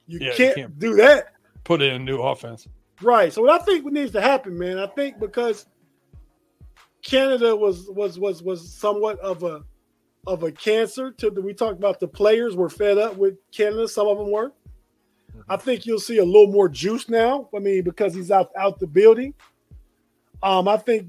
You, 0.06 0.18
Yeah, 0.20 0.34
can't, 0.34 0.54
can't. 0.56 0.78
do 0.78 0.94
that, 0.96 1.32
Put 1.64 1.82
in 1.82 1.94
a 1.94 1.98
new 1.98 2.18
offense. 2.22 2.68
right? 3.02 3.32
So 3.32 3.42
what 3.42 3.60
I 3.60 3.64
think 3.64 3.84
needs 3.86 4.12
to 4.12 4.20
happen, 4.20 4.56
man, 4.56 4.78
I 4.78 4.86
think 4.86 5.18
because 5.18 5.66
Canada 7.02 7.54
was 7.54 7.88
was 7.90 8.18
was 8.18 8.42
was 8.42 8.72
somewhat 8.72 9.18
of 9.20 9.42
a 9.42 9.62
of 10.26 10.42
a 10.42 10.50
cancer 10.52 11.10
to 11.12 11.30
the 11.30 11.40
we 11.40 11.54
talked 11.54 11.78
about 11.78 12.00
the 12.00 12.08
players 12.08 12.56
were 12.56 12.68
fed 12.68 12.98
up 12.98 13.16
with 13.16 13.36
Canada. 13.52 13.86
Some 13.88 14.06
of 14.08 14.18
them 14.18 14.30
were. 14.30 14.52
I 15.48 15.56
think 15.56 15.86
you'll 15.86 16.00
see 16.00 16.18
a 16.18 16.24
little 16.24 16.48
more 16.50 16.68
juice 16.68 17.08
now. 17.08 17.48
I 17.54 17.58
mean, 17.58 17.84
because 17.84 18.14
he's 18.14 18.30
out 18.30 18.50
out 18.58 18.78
the 18.78 18.86
building. 18.86 19.34
Um, 20.42 20.66
I 20.66 20.76
think 20.76 21.06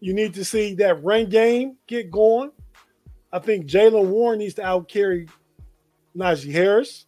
you 0.00 0.14
need 0.14 0.34
to 0.34 0.44
see 0.44 0.74
that 0.74 1.02
run 1.02 1.28
game 1.28 1.76
get 1.86 2.10
going. 2.10 2.50
I 3.32 3.38
think 3.38 3.66
Jaylen 3.66 4.06
Warren 4.06 4.38
needs 4.38 4.54
to 4.54 4.64
out 4.64 4.88
carry 4.88 5.28
Najee 6.16 6.52
Harris, 6.52 7.06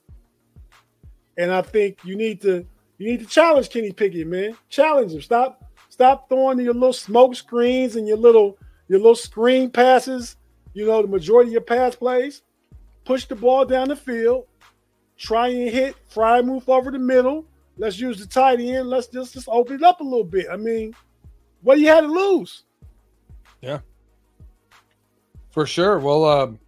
and 1.37 1.51
I 1.51 1.63
think 1.63 1.99
you 2.05 2.17
need 2.17 2.41
to 2.43 2.67
you 2.99 3.11
need 3.11 3.21
to 3.21 3.27
challenge 3.27 3.71
Kenny 3.71 3.93
Pickett, 3.93 4.27
man. 4.27 4.57
Challenge 4.69 5.13
him. 5.13 5.23
Stop 5.23 5.65
stop 5.89 6.29
throwing 6.29 6.61
your 6.61 6.75
little 6.75 6.93
smoke 6.93 7.35
screens 7.35 7.97
and 7.97 8.07
your 8.07 8.19
little 8.19 8.59
your 8.89 8.99
little 8.99 9.15
screen 9.15 9.71
passes. 9.71 10.37
You 10.75 10.87
know 10.87 11.03
the 11.03 11.09
majority 11.09 11.49
of 11.49 11.53
your 11.53 11.63
pass 11.63 11.95
plays. 11.95 12.43
Push 13.05 13.27
the 13.27 13.37
ball 13.37 13.65
down 13.65 13.89
the 13.89 13.97
field 13.97 14.47
try 15.19 15.49
and 15.49 15.69
hit, 15.69 15.97
fry 16.09 16.41
move 16.41 16.69
over 16.69 16.91
the 16.91 16.99
middle. 16.99 17.45
Let's 17.77 17.99
use 17.99 18.19
the 18.19 18.27
tight 18.27 18.61
end. 18.61 18.89
Let's 18.89 19.09
just, 19.09 19.35
just 19.35 19.49
open 19.49 19.77
it 19.77 19.83
up 19.83 20.01
a 20.01 20.05
little 20.05 20.25
bit. 20.25 20.47
I 20.51 20.57
mean, 20.57 20.95
what 21.63 21.75
do 21.75 21.81
you 21.81 21.89
have 21.89 22.05
to 22.05 22.11
lose? 22.11 22.65
For 25.59 25.67
sure. 25.67 25.99
Well, 25.99 26.25
um, 26.25 26.61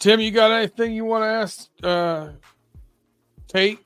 Tim, 0.00 0.18
you 0.18 0.32
got 0.32 0.50
anything 0.50 0.94
you 0.94 1.04
want 1.04 1.22
to 1.22 1.28
ask 1.28 1.68
uh, 1.84 2.30
Tate 3.46 3.78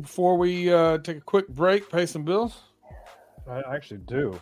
before 0.00 0.38
we 0.38 0.72
uh, 0.72 0.96
take 0.96 1.18
a 1.18 1.20
quick 1.20 1.48
break, 1.48 1.90
pay 1.90 2.06
some 2.06 2.24
bills? 2.24 2.62
I 3.46 3.60
actually 3.70 4.00
do. 4.06 4.40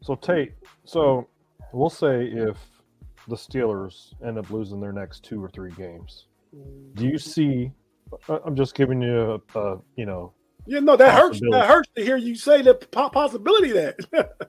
So 0.00 0.16
Tate, 0.16 0.54
so 0.84 1.28
we'll 1.72 1.88
say 1.88 2.24
if 2.24 2.56
the 3.28 3.36
Steelers 3.36 4.12
end 4.26 4.38
up 4.38 4.50
losing 4.50 4.80
their 4.80 4.92
next 4.92 5.22
two 5.22 5.40
or 5.40 5.48
three 5.48 5.70
games, 5.70 6.26
do 6.94 7.06
you 7.06 7.16
see? 7.16 7.70
I'm 8.44 8.56
just 8.56 8.74
giving 8.74 9.00
you 9.00 9.40
a, 9.54 9.60
a 9.60 9.78
you 9.94 10.04
know, 10.04 10.32
Yeah, 10.66 10.78
no, 10.80 10.96
that 10.96 11.12
hurts. 11.14 11.40
That 11.50 11.66
hurts 11.66 11.88
to 11.96 12.04
hear 12.04 12.16
you 12.16 12.34
say 12.34 12.62
the 12.62 12.74
possibility 12.74 13.72
that. 13.72 13.96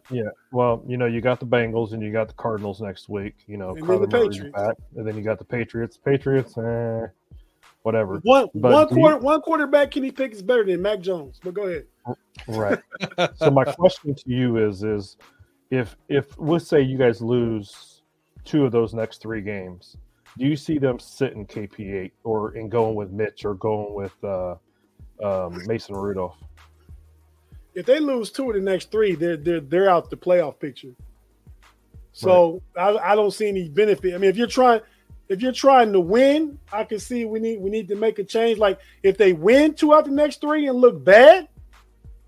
yeah. 0.12 0.24
Well, 0.52 0.84
you 0.88 0.98
know, 0.98 1.06
you 1.08 1.22
got 1.22 1.40
the 1.40 1.46
Bengals 1.48 1.94
and 1.94 2.04
you 2.04 2.12
got 2.12 2.28
the 2.28 2.36
Cardinals 2.36 2.82
next 2.82 3.10
week. 3.10 3.36
You 3.48 3.58
know, 3.58 3.72
And 3.76 3.88
then 3.88 4.02
the 4.02 4.08
Patriots. 4.08 4.56
back, 4.56 4.76
and 4.96 5.08
then 5.08 5.16
you 5.18 5.24
got 5.24 5.40
the 5.40 5.46
Patriots. 5.46 5.98
Patriots, 5.98 6.56
eh, 6.58 7.08
whatever. 7.82 8.20
one 8.24 8.48
But 8.54 8.72
one 8.74 8.88
do 8.88 8.96
you- 8.96 9.02
quarter 9.02 9.18
one 9.18 9.42
quarterback 9.42 9.92
Kenny 9.92 10.12
Pickett 10.12 10.34
is 10.38 10.44
better 10.44 10.64
than 10.64 10.82
Mac 10.82 11.00
Jones. 11.00 11.40
But 11.44 11.54
go 11.56 11.64
ahead. 11.68 11.86
Right. 12.48 12.80
so 13.36 13.50
my 13.50 13.64
question 13.64 14.14
to 14.14 14.24
you 14.30 14.58
is 14.58 14.84
is 14.84 15.18
if 15.72 15.96
if 16.10 16.28
let's 16.38 16.68
say 16.68 16.82
you 16.82 16.98
guys 16.98 17.22
lose 17.22 18.02
two 18.46 18.66
of 18.66 18.72
those 18.72 18.94
next 18.94 19.22
three 19.22 19.42
games, 19.42 19.98
do 20.38 20.46
you 20.46 20.56
see 20.56 20.78
them 20.78 21.00
sitting 21.00 21.48
KP 21.48 21.94
eight 21.96 22.14
or 22.24 22.50
and 22.52 22.70
going 22.70 22.94
with 22.96 23.12
Mitch 23.12 23.46
or 23.46 23.56
going 23.56 23.94
with 23.96 24.14
uh, 24.24 24.56
um, 25.24 25.62
Mason 25.66 25.96
Rudolph? 25.96 26.38
If 27.74 27.86
they 27.86 28.00
lose 28.00 28.32
two 28.32 28.50
of 28.50 28.56
the 28.56 28.62
next 28.62 28.92
three, 28.92 29.16
they're 29.16 29.38
they're 29.38 29.62
they're 29.62 29.90
out 29.90 30.10
the 30.10 30.18
playoff 30.18 30.60
picture. 30.60 30.94
So 32.12 32.62
I, 32.78 32.96
I 32.98 33.16
don't 33.16 33.32
see 33.32 33.48
any 33.48 33.70
benefit. 33.70 34.14
I 34.14 34.18
mean, 34.20 34.30
if 34.30 34.38
you're 34.38 34.46
trying 34.48 34.82
if 35.30 35.42
you're 35.42 35.52
trying 35.52 35.92
to 35.94 36.00
win, 36.00 36.60
I 36.72 36.84
can 36.84 37.00
see 37.00 37.26
we 37.26 37.40
need 37.40 37.60
we 37.60 37.70
need 37.70 37.88
to 37.88 37.96
make 37.96 38.20
a 38.20 38.24
change. 38.24 38.60
Like 38.60 38.80
if 39.02 39.18
they 39.18 39.34
win 39.34 39.74
two 39.74 39.94
out 39.94 40.06
the 40.06 40.12
next 40.12 40.42
three 40.42 40.68
and 40.68 40.78
look 40.78 41.04
bad, 41.04 41.48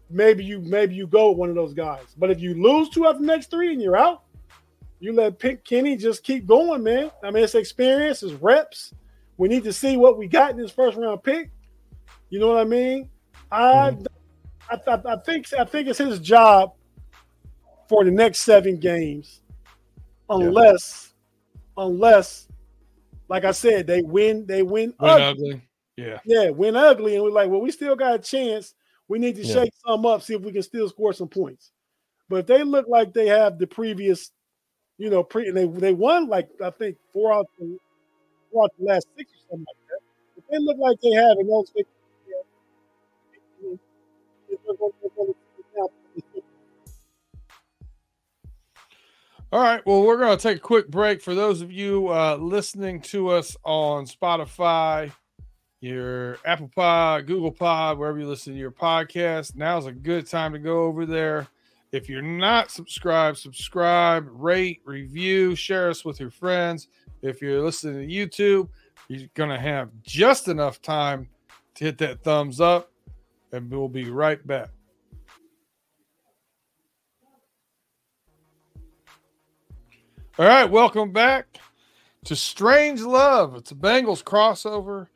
maybe 0.10 0.44
you 0.44 0.60
maybe 0.62 0.96
you 0.96 1.06
go 1.06 1.30
with 1.30 1.38
one 1.38 1.50
of 1.50 1.56
those 1.56 1.74
guys. 1.74 2.06
But 2.18 2.32
if 2.32 2.40
you 2.40 2.62
lose 2.62 2.90
two 2.90 3.06
out 3.06 3.20
the 3.20 3.25
next 3.25 3.52
three 3.52 3.72
and 3.72 3.82
you're 3.82 3.98
out, 3.98 4.24
you 5.00 5.14
let 5.14 5.38
Pick 5.38 5.64
Kenny 5.64 5.96
just 5.96 6.24
keep 6.24 6.48
going, 6.48 6.82
man. 6.82 7.12
I 7.24 7.30
mean, 7.30 7.44
it's 7.44 7.54
experience, 7.56 8.24
it's 8.24 8.34
reps. 8.34 8.94
We 9.38 9.50
need 9.50 9.66
to 9.66 9.74
see 9.74 9.98
what 9.98 10.18
we 10.18 10.28
got 10.28 10.52
in 10.52 10.58
this 10.58 10.72
first 10.72 10.98
round 10.98 11.22
pick. 11.22 11.52
You 12.36 12.42
know 12.42 12.50
what 12.50 12.58
I 12.58 12.65
mean? 12.65 13.10
I, 13.50 13.92
mm-hmm. 13.92 14.04
I, 14.70 14.92
I, 14.92 15.13
I 15.13 15.18
think 15.22 15.54
I 15.54 15.63
think 15.63 15.88
it's 15.88 16.00
his 16.00 16.20
job 16.20 16.74
for 17.88 18.04
the 18.04 18.12
next 18.12 18.39
seven 18.39 18.77
games, 18.77 19.39
unless, 20.30 21.13
unless, 21.77 22.50
like 23.30 23.46
I 23.46 23.51
said, 23.51 23.88
they 23.88 24.01
win. 24.01 24.46
They 24.46 24.63
win. 24.63 24.94
Win 25.00 25.10
ugly. 25.10 25.50
ugly. 25.51 25.62
Yeah. 25.96 26.20
Yeah, 26.25 26.50
win 26.50 26.75
ugly, 26.75 27.15
and 27.15 27.24
we're 27.24 27.30
like, 27.30 27.50
well, 27.50 27.62
we 27.62 27.72
still 27.72 27.96
got 27.96 28.15
a 28.15 28.20
chance. 28.20 28.74
We 29.08 29.18
need 29.18 29.38
to 29.38 29.46
Yeah. 29.46 29.54
shake 29.54 29.74
some 29.88 30.06
up, 30.06 30.22
see 30.22 30.34
if 30.34 30.42
we 30.42 30.51
can 30.51 30.62
still 30.62 30.89
score 30.89 31.13
some 31.13 31.30
points. 31.30 31.72
But 32.27 32.39
if 32.39 32.48
they 32.48 32.63
look 32.63 32.89
like 32.89 33.13
they 33.13 33.27
have 33.27 33.58
the 33.60 33.68
previous, 33.68 34.34
you 34.98 35.10
know, 35.10 35.24
pre 35.24 35.48
and 35.48 35.56
they 35.56 35.68
they 35.68 35.94
won 35.94 36.27
like 36.27 36.50
I 36.62 36.72
think 36.72 36.98
four 37.13 37.32
out 37.32 37.48
the 37.58 37.77
four 38.51 38.65
out 38.65 38.74
the 38.77 38.88
last 38.88 39.08
six 39.15 39.32
or 39.32 39.51
something 39.51 39.65
like 39.70 39.88
that. 39.88 40.00
If 40.36 40.44
they 40.51 40.58
look 40.60 40.77
like 40.77 41.00
they 41.00 41.12
have 41.12 41.38
in 41.39 41.48
those 41.48 41.72
All 49.52 49.62
right. 49.62 49.86
Well, 49.86 50.04
we're 50.04 50.18
going 50.18 50.38
to 50.38 50.42
take 50.42 50.58
a 50.58 50.62
quick 50.62 50.90
break. 50.90 51.22
For 51.22 51.34
those 51.34 51.62
of 51.62 51.72
you 51.72 52.10
uh, 52.10 52.36
listening 52.36 53.00
to 53.04 53.30
us 53.30 53.56
on 53.64 54.06
Spotify, 54.06 55.12
your 55.80 56.40
Apple 56.46 56.70
Pod, 56.76 57.28
Google 57.28 57.52
Pod, 57.52 57.98
wherever 57.98 58.20
you 58.20 58.28
listen 58.28 58.54
to 58.54 58.60
your 58.60 58.72
podcast, 58.72 59.56
now's 59.56 59.86
a 59.86 59.92
good 59.92 60.28
time 60.28 60.52
to 60.54 60.60
go 60.60 60.84
over 60.84 61.06
there. 61.06 61.48
If 61.92 62.10
you're 62.10 62.22
not 62.22 62.72
subscribed, 62.72 63.38
subscribe, 63.38 64.28
rate, 64.30 64.82
review, 64.84 65.56
share 65.56 65.90
us 65.90 66.04
with 66.04 66.20
your 66.20 66.32
friends. 66.32 66.90
If 67.22 67.42
you're 67.42 67.62
listening 67.62 68.08
to 68.08 68.14
YouTube, 68.14 68.68
you're 69.08 69.30
going 69.36 69.52
to 69.52 69.60
have 69.60 69.90
just 70.02 70.48
enough 70.48 70.82
time 70.82 71.30
to 71.76 71.86
hit 71.86 71.98
that 72.00 72.24
thumbs 72.24 72.60
up, 72.60 72.92
and 73.52 73.70
we'll 73.72 73.88
be 73.88 74.10
right 74.10 74.46
back. 74.46 74.70
All 80.38 80.46
right, 80.46 80.70
welcome 80.70 81.14
back 81.14 81.60
to 82.25 82.36
Strange 82.36 83.02
Love. 83.02 83.56
It's 83.56 83.72
a 83.72 83.75
Bengals 83.75 84.22
crossover. 84.22 85.08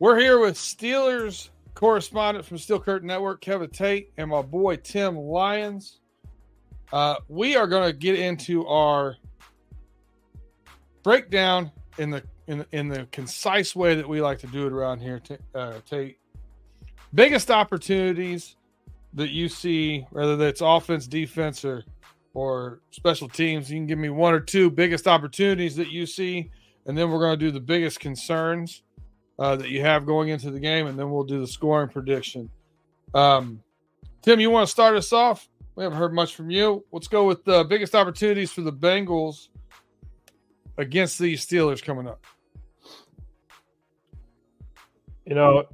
We're 0.00 0.18
here 0.18 0.40
with 0.40 0.56
Steelers 0.56 1.50
correspondent 1.74 2.44
from 2.44 2.58
Steel 2.58 2.80
Curtain 2.80 3.06
Network, 3.06 3.40
Kevin 3.40 3.70
Tate, 3.70 4.12
and 4.16 4.30
my 4.30 4.42
boy 4.42 4.76
Tim 4.76 5.16
Lyons. 5.16 6.00
Uh, 6.92 7.16
we 7.28 7.54
are 7.54 7.68
going 7.68 7.88
to 7.88 7.96
get 7.96 8.18
into 8.18 8.66
our 8.66 9.16
breakdown 11.02 11.70
in 11.98 12.10
the 12.10 12.22
in 12.48 12.64
in 12.72 12.88
the 12.88 13.06
concise 13.12 13.76
way 13.76 13.94
that 13.94 14.08
we 14.08 14.20
like 14.20 14.38
to 14.40 14.46
do 14.48 14.66
it 14.66 14.72
around 14.72 15.00
here, 15.00 15.20
uh, 15.54 15.74
Tate. 15.88 16.18
Biggest 17.14 17.50
opportunities 17.50 18.56
that 19.14 19.30
you 19.30 19.48
see, 19.48 20.06
whether 20.10 20.36
that's 20.36 20.60
offense, 20.60 21.06
defense, 21.06 21.64
or 21.64 21.84
or 22.34 22.80
special 22.90 23.28
teams. 23.28 23.70
You 23.70 23.78
can 23.78 23.86
give 23.86 23.98
me 23.98 24.10
one 24.10 24.34
or 24.34 24.40
two 24.40 24.70
biggest 24.70 25.08
opportunities 25.08 25.74
that 25.76 25.88
you 25.88 26.04
see, 26.04 26.50
and 26.84 26.96
then 26.96 27.10
we're 27.10 27.18
going 27.18 27.38
to 27.38 27.44
do 27.44 27.50
the 27.50 27.60
biggest 27.60 27.98
concerns 27.98 28.82
uh, 29.38 29.56
that 29.56 29.70
you 29.70 29.80
have 29.80 30.04
going 30.04 30.28
into 30.28 30.50
the 30.50 30.60
game, 30.60 30.86
and 30.86 30.98
then 30.98 31.10
we'll 31.10 31.24
do 31.24 31.40
the 31.40 31.46
scoring 31.46 31.88
prediction. 31.88 32.50
Um, 33.14 33.62
Tim, 34.20 34.38
you 34.38 34.50
want 34.50 34.66
to 34.66 34.70
start 34.70 34.96
us 34.96 35.14
off? 35.14 35.48
We 35.76 35.84
haven't 35.84 35.98
heard 35.98 36.12
much 36.12 36.34
from 36.34 36.50
you. 36.50 36.84
Let's 36.92 37.08
go 37.08 37.24
with 37.24 37.42
the 37.44 37.64
biggest 37.64 37.94
opportunities 37.94 38.52
for 38.52 38.60
the 38.60 38.72
Bengals 38.72 39.48
against 40.76 41.18
these 41.18 41.46
Steelers 41.46 41.82
coming 41.82 42.06
up. 42.06 42.22
You 45.24 45.34
know, 45.34 45.64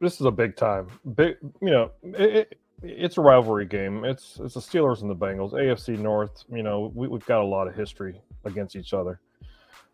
this 0.00 0.20
is 0.20 0.26
a 0.26 0.30
big 0.30 0.56
time. 0.56 0.88
Big, 1.14 1.36
you 1.60 1.70
know, 1.70 1.90
it, 2.02 2.36
it, 2.36 2.58
it's 2.82 3.18
a 3.18 3.20
rivalry 3.20 3.66
game. 3.66 4.04
It's 4.04 4.38
it's 4.42 4.54
the 4.54 4.60
Steelers 4.60 5.00
and 5.00 5.10
the 5.10 5.16
Bengals, 5.16 5.52
AFC 5.52 5.98
North. 5.98 6.44
You 6.50 6.62
know, 6.62 6.92
we, 6.94 7.08
we've 7.08 7.24
got 7.26 7.40
a 7.40 7.46
lot 7.46 7.68
of 7.68 7.74
history 7.74 8.20
against 8.44 8.76
each 8.76 8.92
other. 8.92 9.20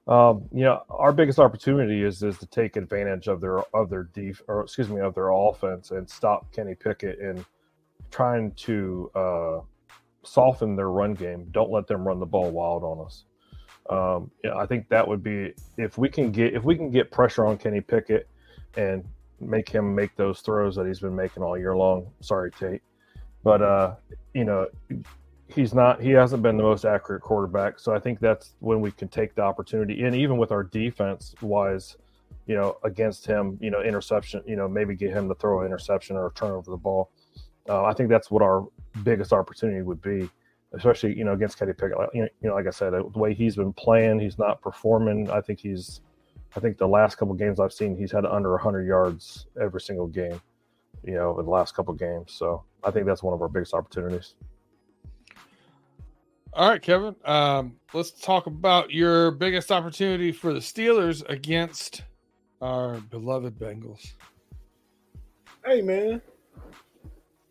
Um, 0.08 0.48
you 0.52 0.64
know, 0.64 0.82
our 0.90 1.12
biggest 1.12 1.38
opportunity 1.38 2.02
is 2.02 2.22
is 2.22 2.38
to 2.38 2.46
take 2.46 2.76
advantage 2.76 3.28
of 3.28 3.40
their 3.40 3.60
of 3.74 3.88
their 3.88 4.04
def 4.04 4.42
or 4.48 4.62
excuse 4.62 4.88
me 4.88 5.00
of 5.00 5.14
their 5.14 5.30
offense 5.30 5.92
and 5.92 6.08
stop 6.08 6.52
Kenny 6.52 6.74
Pickett 6.74 7.20
in 7.20 7.44
trying 8.10 8.52
to 8.52 9.10
uh, 9.14 9.60
soften 10.24 10.74
their 10.74 10.90
run 10.90 11.14
game. 11.14 11.46
Don't 11.52 11.70
let 11.70 11.86
them 11.86 12.06
run 12.06 12.18
the 12.18 12.26
ball 12.26 12.50
wild 12.50 12.82
on 12.82 13.06
us. 13.06 13.24
Um, 13.90 14.30
yeah, 14.42 14.56
I 14.56 14.66
think 14.66 14.88
that 14.88 15.06
would 15.06 15.22
be 15.22 15.54
if 15.76 15.98
we 15.98 16.08
can 16.08 16.32
get 16.32 16.54
if 16.54 16.64
we 16.64 16.74
can 16.74 16.90
get 16.90 17.12
pressure 17.12 17.46
on 17.46 17.56
Kenny 17.56 17.80
Pickett 17.80 18.28
and 18.76 19.04
make 19.48 19.68
him 19.68 19.94
make 19.94 20.14
those 20.16 20.40
throws 20.40 20.76
that 20.76 20.86
he's 20.86 21.00
been 21.00 21.16
making 21.16 21.42
all 21.42 21.58
year 21.58 21.76
long. 21.76 22.06
Sorry, 22.20 22.50
Tate, 22.50 22.82
but 23.44 23.62
uh, 23.62 23.94
you 24.34 24.44
know 24.44 24.66
he's 25.54 25.74
not 25.74 26.00
he 26.00 26.10
hasn't 26.10 26.42
been 26.42 26.56
the 26.56 26.62
most 26.62 26.84
accurate 26.84 27.22
quarterback. 27.22 27.78
So 27.78 27.94
I 27.94 27.98
think 27.98 28.20
that's 28.20 28.54
when 28.60 28.80
we 28.80 28.90
can 28.90 29.08
take 29.08 29.34
the 29.34 29.42
opportunity. 29.42 30.02
And 30.04 30.14
even 30.14 30.38
with 30.38 30.52
our 30.52 30.62
defense 30.62 31.34
wise, 31.42 31.96
you 32.46 32.54
know, 32.54 32.78
against 32.84 33.26
him, 33.26 33.58
you 33.60 33.70
know, 33.70 33.82
interception, 33.82 34.42
you 34.46 34.56
know, 34.56 34.68
maybe 34.68 34.94
get 34.94 35.12
him 35.12 35.28
to 35.28 35.34
throw 35.34 35.60
an 35.60 35.66
interception 35.66 36.16
or 36.16 36.32
turn 36.34 36.50
over 36.50 36.70
the 36.70 36.76
ball. 36.76 37.10
Uh, 37.68 37.84
I 37.84 37.92
think 37.94 38.08
that's 38.08 38.30
what 38.30 38.42
our 38.42 38.66
biggest 39.04 39.32
opportunity 39.32 39.82
would 39.82 40.02
be, 40.02 40.28
especially 40.72 41.16
you 41.16 41.24
know 41.24 41.32
against 41.32 41.58
Kenny 41.58 41.72
Pickett. 41.72 41.98
Know, 41.98 42.08
you 42.14 42.28
know, 42.42 42.54
like 42.54 42.66
I 42.66 42.70
said, 42.70 42.92
the 42.92 43.18
way 43.18 43.34
he's 43.34 43.56
been 43.56 43.72
playing, 43.72 44.18
he's 44.18 44.38
not 44.38 44.60
performing. 44.60 45.30
I 45.30 45.40
think 45.40 45.60
he's 45.60 46.00
I 46.54 46.60
think 46.60 46.78
the 46.78 46.88
last 46.88 47.16
couple 47.16 47.34
games 47.34 47.60
I've 47.60 47.72
seen, 47.72 47.96
he's 47.96 48.12
had 48.12 48.26
under 48.26 48.50
100 48.52 48.86
yards 48.86 49.46
every 49.60 49.80
single 49.80 50.06
game, 50.06 50.40
you 51.04 51.14
know, 51.14 51.38
in 51.38 51.46
the 51.46 51.50
last 51.50 51.74
couple 51.74 51.94
games. 51.94 52.32
So 52.32 52.64
I 52.84 52.90
think 52.90 53.06
that's 53.06 53.22
one 53.22 53.32
of 53.32 53.40
our 53.40 53.48
biggest 53.48 53.74
opportunities. 53.74 54.34
All 56.54 56.68
right, 56.68 56.82
Kevin. 56.82 57.16
Um, 57.24 57.76
let's 57.94 58.10
talk 58.10 58.46
about 58.46 58.90
your 58.90 59.30
biggest 59.30 59.72
opportunity 59.72 60.32
for 60.32 60.52
the 60.52 60.60
Steelers 60.60 61.26
against 61.30 62.02
our 62.60 62.98
beloved 63.00 63.58
Bengals. 63.58 64.12
Hey, 65.64 65.80
man. 65.80 66.20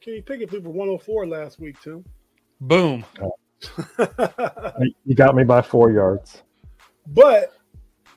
Can 0.01 0.13
Kenny 0.13 0.21
Pickett 0.21 0.49
threw 0.51 0.61
for 0.61 0.69
104 0.69 1.27
last 1.27 1.59
week, 1.59 1.81
too. 1.81 2.03
Boom. 2.59 3.03
you 5.05 5.15
got 5.15 5.35
me 5.35 5.43
by 5.43 5.61
four 5.61 5.91
yards. 5.91 6.43
But 7.07 7.53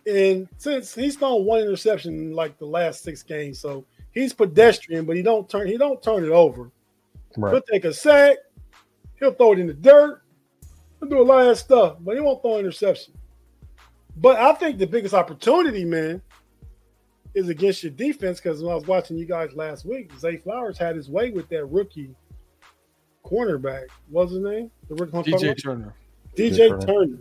and 0.07 0.49
since 0.59 0.95
he's 0.95 1.17
thrown 1.17 1.45
one 1.45 1.61
interception 1.61 2.14
in 2.14 2.33
like 2.33 2.59
the 2.59 2.67
last 2.67 3.03
six 3.03 3.23
games, 3.23 3.59
so 3.59 3.85
he's 4.12 4.33
pedestrian, 4.33 5.05
but 5.05 5.17
he 5.17 5.23
don't 5.23 5.49
turn 5.49 5.67
he 5.67 5.77
don't 5.77 6.03
turn 6.03 6.25
it 6.25 6.31
over. 6.31 6.71
Right. 7.37 7.53
He'll 7.53 7.62
take 7.62 7.85
a 7.85 7.93
sack, 7.93 8.37
he'll 9.19 9.33
throw 9.33 9.53
it 9.53 9.59
in 9.59 9.67
the 9.67 9.75
dirt, 9.75 10.23
he'll 11.01 11.09
do 11.09 11.21
a 11.21 11.23
lot 11.23 11.47
of 11.47 11.59
stuff, 11.59 11.97
but 12.01 12.14
he 12.14 12.21
won't 12.21 12.43
throw 12.43 12.55
an 12.55 12.61
interception. 12.61 13.14
But 14.17 14.38
I 14.38 14.53
think 14.55 14.79
the 14.79 14.87
biggest 14.87 15.14
opportunity, 15.14 15.85
man, 15.85 16.23
is 17.35 17.49
against 17.49 17.83
your 17.83 17.90
defense 17.90 18.40
because 18.40 18.62
when 18.62 18.71
I 18.71 18.77
was 18.77 18.87
watching 18.87 19.17
you 19.17 19.27
guys 19.27 19.53
last 19.55 19.85
week, 19.85 20.12
Zay 20.19 20.37
Flowers 20.37 20.79
had 20.79 20.95
his 20.95 21.09
way 21.09 21.31
with 21.31 21.49
that 21.49 21.67
rookie 21.67 22.14
cornerback. 23.25 23.87
What's 24.09 24.31
his 24.33 24.40
name? 24.40 24.71
The 24.88 24.95
rookie 24.95 25.33
DJ 25.33 25.61
Turner. 25.61 25.95
DJ 26.37 26.69
Turner. 26.69 26.87
Turner 26.87 27.19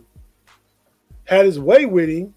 had 1.24 1.46
his 1.46 1.58
way 1.58 1.86
with 1.86 2.08
him 2.08 2.34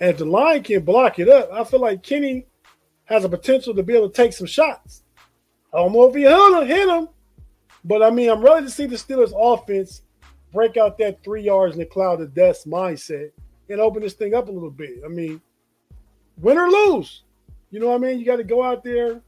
and 0.00 0.10
if 0.10 0.18
the 0.18 0.24
line 0.24 0.62
can 0.62 0.84
block 0.84 1.18
it 1.18 1.28
up, 1.28 1.50
I 1.52 1.64
feel 1.64 1.80
like 1.80 2.02
Kenny 2.02 2.46
has 3.04 3.24
a 3.24 3.28
potential 3.28 3.74
to 3.74 3.82
be 3.82 3.94
able 3.94 4.10
to 4.10 4.14
take 4.14 4.32
some 4.32 4.46
shots. 4.46 5.02
I 5.72 5.78
don't 5.78 5.92
know 5.92 6.04
if 6.04 6.14
he 6.14 6.22
hit 6.22 6.32
him, 6.32 6.66
hit 6.66 6.88
him, 6.88 7.08
but 7.84 8.02
I 8.02 8.10
mean, 8.10 8.30
I'm 8.30 8.42
ready 8.42 8.66
to 8.66 8.72
see 8.72 8.86
the 8.86 8.96
Steelers 8.96 9.32
offense 9.34 10.02
break 10.52 10.76
out 10.76 10.98
that 10.98 11.22
three 11.22 11.42
yards 11.42 11.74
in 11.74 11.80
the 11.80 11.86
cloud 11.86 12.20
of 12.20 12.34
dust 12.34 12.68
mindset 12.68 13.30
and 13.68 13.80
open 13.80 14.02
this 14.02 14.14
thing 14.14 14.34
up 14.34 14.48
a 14.48 14.52
little 14.52 14.70
bit. 14.70 15.00
I 15.04 15.08
mean, 15.08 15.40
win 16.38 16.58
or 16.58 16.68
lose, 16.68 17.22
you 17.70 17.80
know 17.80 17.88
what 17.88 17.96
I 17.96 17.98
mean? 17.98 18.18
You 18.18 18.24
got 18.24 18.36
to 18.36 18.44
go 18.44 18.62
out 18.62 18.84
there 18.84 19.20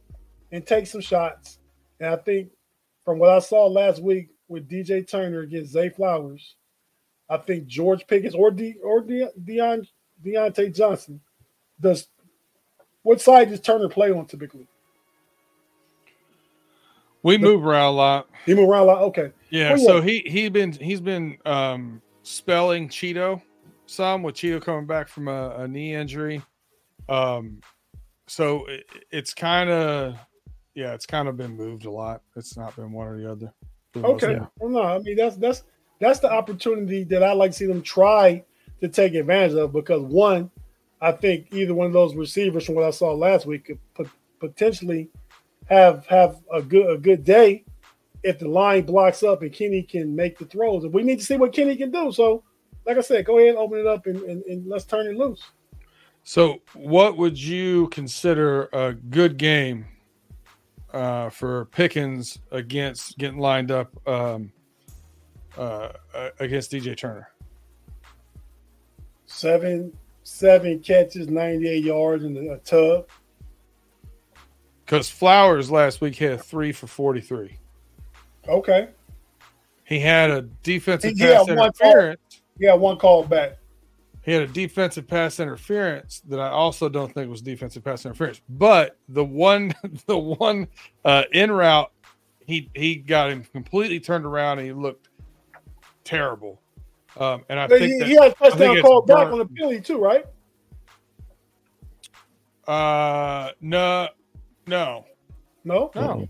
and 0.52 0.66
take 0.66 0.86
some 0.86 1.00
shots. 1.00 1.58
And 2.00 2.10
I 2.10 2.16
think 2.16 2.50
from 3.04 3.18
what 3.18 3.30
I 3.30 3.38
saw 3.40 3.66
last 3.66 4.02
week 4.02 4.28
with 4.48 4.68
DJ 4.68 5.08
Turner 5.08 5.40
against 5.40 5.72
Zay 5.72 5.90
Flowers, 5.90 6.54
I 7.28 7.36
think 7.36 7.66
George 7.66 8.06
Pickens 8.06 8.34
or 8.34 8.50
De, 8.50 8.76
or 8.82 9.02
De, 9.02 9.28
Deion 9.44 9.86
Diontae 10.24 10.74
Johnson, 10.74 11.20
does 11.80 12.08
what 13.02 13.20
side 13.20 13.48
does 13.48 13.60
Turner 13.60 13.88
play 13.88 14.10
on 14.10 14.26
typically? 14.26 14.66
We 17.22 17.36
move 17.36 17.64
around 17.64 17.88
a 17.88 17.96
lot. 17.96 18.28
He 18.46 18.54
move 18.54 18.68
around 18.68 18.82
a 18.82 18.86
lot. 18.86 19.02
Okay. 19.02 19.32
Yeah. 19.50 19.70
Yeah. 19.70 19.76
So 19.76 20.00
he 20.00 20.20
he 20.26 20.48
been 20.48 20.72
he's 20.72 21.00
been 21.00 21.38
um, 21.44 22.00
spelling 22.22 22.88
Cheeto 22.88 23.42
some 23.86 24.22
with 24.22 24.36
Cheeto 24.36 24.62
coming 24.62 24.86
back 24.86 25.08
from 25.08 25.28
a, 25.28 25.50
a 25.58 25.68
knee 25.68 25.94
injury. 25.94 26.42
Um, 27.08 27.60
so 28.26 28.66
it, 28.66 28.86
it's 29.10 29.34
kind 29.34 29.70
of 29.70 30.16
yeah, 30.74 30.92
it's 30.94 31.06
kind 31.06 31.28
of 31.28 31.36
been 31.36 31.56
moved 31.56 31.86
a 31.86 31.90
lot. 31.90 32.22
It's 32.36 32.56
not 32.56 32.76
been 32.76 32.92
one 32.92 33.08
or 33.08 33.18
the 33.18 33.30
other. 33.30 33.52
Okay. 33.96 34.38
Well, 34.58 34.70
no, 34.70 34.82
I 34.82 34.98
mean 34.98 35.16
that's 35.16 35.36
that's 35.36 35.64
that's 36.00 36.20
the 36.20 36.30
opportunity 36.30 37.04
that 37.04 37.22
I 37.22 37.32
like 37.32 37.52
to 37.52 37.56
see 37.56 37.66
them 37.66 37.82
try 37.82 38.44
to 38.80 38.88
take 38.88 39.14
advantage 39.14 39.54
of 39.54 39.72
because 39.72 40.02
one, 40.02 40.50
I 41.00 41.12
think 41.12 41.48
either 41.52 41.74
one 41.74 41.86
of 41.86 41.92
those 41.92 42.14
receivers 42.14 42.66
from 42.66 42.74
what 42.74 42.84
I 42.84 42.90
saw 42.90 43.12
last 43.12 43.46
week 43.46 43.66
could 43.94 44.10
potentially 44.40 45.08
have 45.66 46.06
have 46.06 46.40
a 46.52 46.62
good 46.62 46.90
a 46.90 46.98
good 46.98 47.24
day 47.24 47.64
if 48.22 48.38
the 48.38 48.48
line 48.48 48.84
blocks 48.84 49.22
up 49.22 49.42
and 49.42 49.52
Kenny 49.52 49.82
can 49.82 50.14
make 50.14 50.38
the 50.38 50.44
throws. 50.44 50.84
And 50.84 50.92
we 50.92 51.02
need 51.02 51.18
to 51.20 51.24
see 51.24 51.36
what 51.36 51.52
Kenny 51.52 51.76
can 51.76 51.90
do. 51.90 52.10
So, 52.12 52.42
like 52.86 52.96
I 52.96 53.00
said, 53.00 53.24
go 53.24 53.38
ahead 53.38 53.54
open 53.56 53.78
it 53.78 53.86
up 53.86 54.06
and, 54.06 54.20
and, 54.22 54.42
and 54.44 54.66
let's 54.66 54.84
turn 54.84 55.06
it 55.06 55.16
loose. 55.16 55.42
So, 56.24 56.60
what 56.74 57.16
would 57.16 57.40
you 57.40 57.88
consider 57.88 58.64
a 58.72 58.92
good 58.92 59.36
game 59.38 59.86
uh, 60.92 61.30
for 61.30 61.66
Pickens 61.66 62.38
against 62.50 63.18
getting 63.18 63.38
lined 63.38 63.70
up 63.70 63.90
um, 64.06 64.52
uh, 65.56 65.90
against 66.40 66.72
DJ 66.72 66.96
Turner? 66.96 67.28
Seven 69.28 69.92
seven 70.28 70.78
catches, 70.80 71.28
98 71.28 71.84
yards 71.84 72.24
in 72.24 72.36
a 72.36 72.58
tub. 72.58 73.08
Because 74.84 75.10
Flowers 75.10 75.70
last 75.70 76.00
week 76.00 76.16
had 76.16 76.42
three 76.42 76.72
for 76.72 76.86
43. 76.86 77.58
Okay. 78.48 78.88
He 79.84 80.00
had 80.00 80.30
a 80.30 80.42
defensive 80.62 81.16
he 81.16 81.24
pass 81.24 81.48
interference. 81.48 82.20
Yeah, 82.58 82.74
one 82.74 82.98
call 82.98 83.24
back. 83.24 83.58
He 84.22 84.32
had 84.32 84.42
a 84.42 84.46
defensive 84.46 85.06
pass 85.06 85.40
interference 85.40 86.20
that 86.28 86.40
I 86.40 86.48
also 86.50 86.88
don't 86.88 87.12
think 87.12 87.30
was 87.30 87.40
defensive 87.40 87.84
pass 87.84 88.04
interference. 88.04 88.42
But 88.48 88.98
the 89.08 89.24
one, 89.24 89.74
the 90.06 90.18
one 90.18 90.68
uh, 91.04 91.24
in 91.32 91.50
route, 91.50 91.90
he 92.46 92.70
he 92.74 92.96
got 92.96 93.30
him 93.30 93.44
completely 93.44 94.00
turned 94.00 94.26
around 94.26 94.58
and 94.58 94.66
he 94.66 94.72
looked 94.72 95.08
terrible. 96.04 96.60
Um, 97.16 97.44
and 97.48 97.58
I 97.58 97.66
but 97.66 97.78
think 97.78 97.92
he, 97.92 97.98
that, 97.98 98.08
he 98.08 98.14
had 98.14 98.32
a 98.32 98.34
touchdown 98.34 98.80
called 98.80 99.06
back 99.06 99.32
on 99.32 99.38
the 99.38 99.46
penalty 99.46 99.80
too, 99.80 99.98
right? 99.98 100.24
Uh, 102.66 103.52
no, 103.60 104.08
no, 104.66 105.06
no, 105.64 105.90
no, 105.94 106.28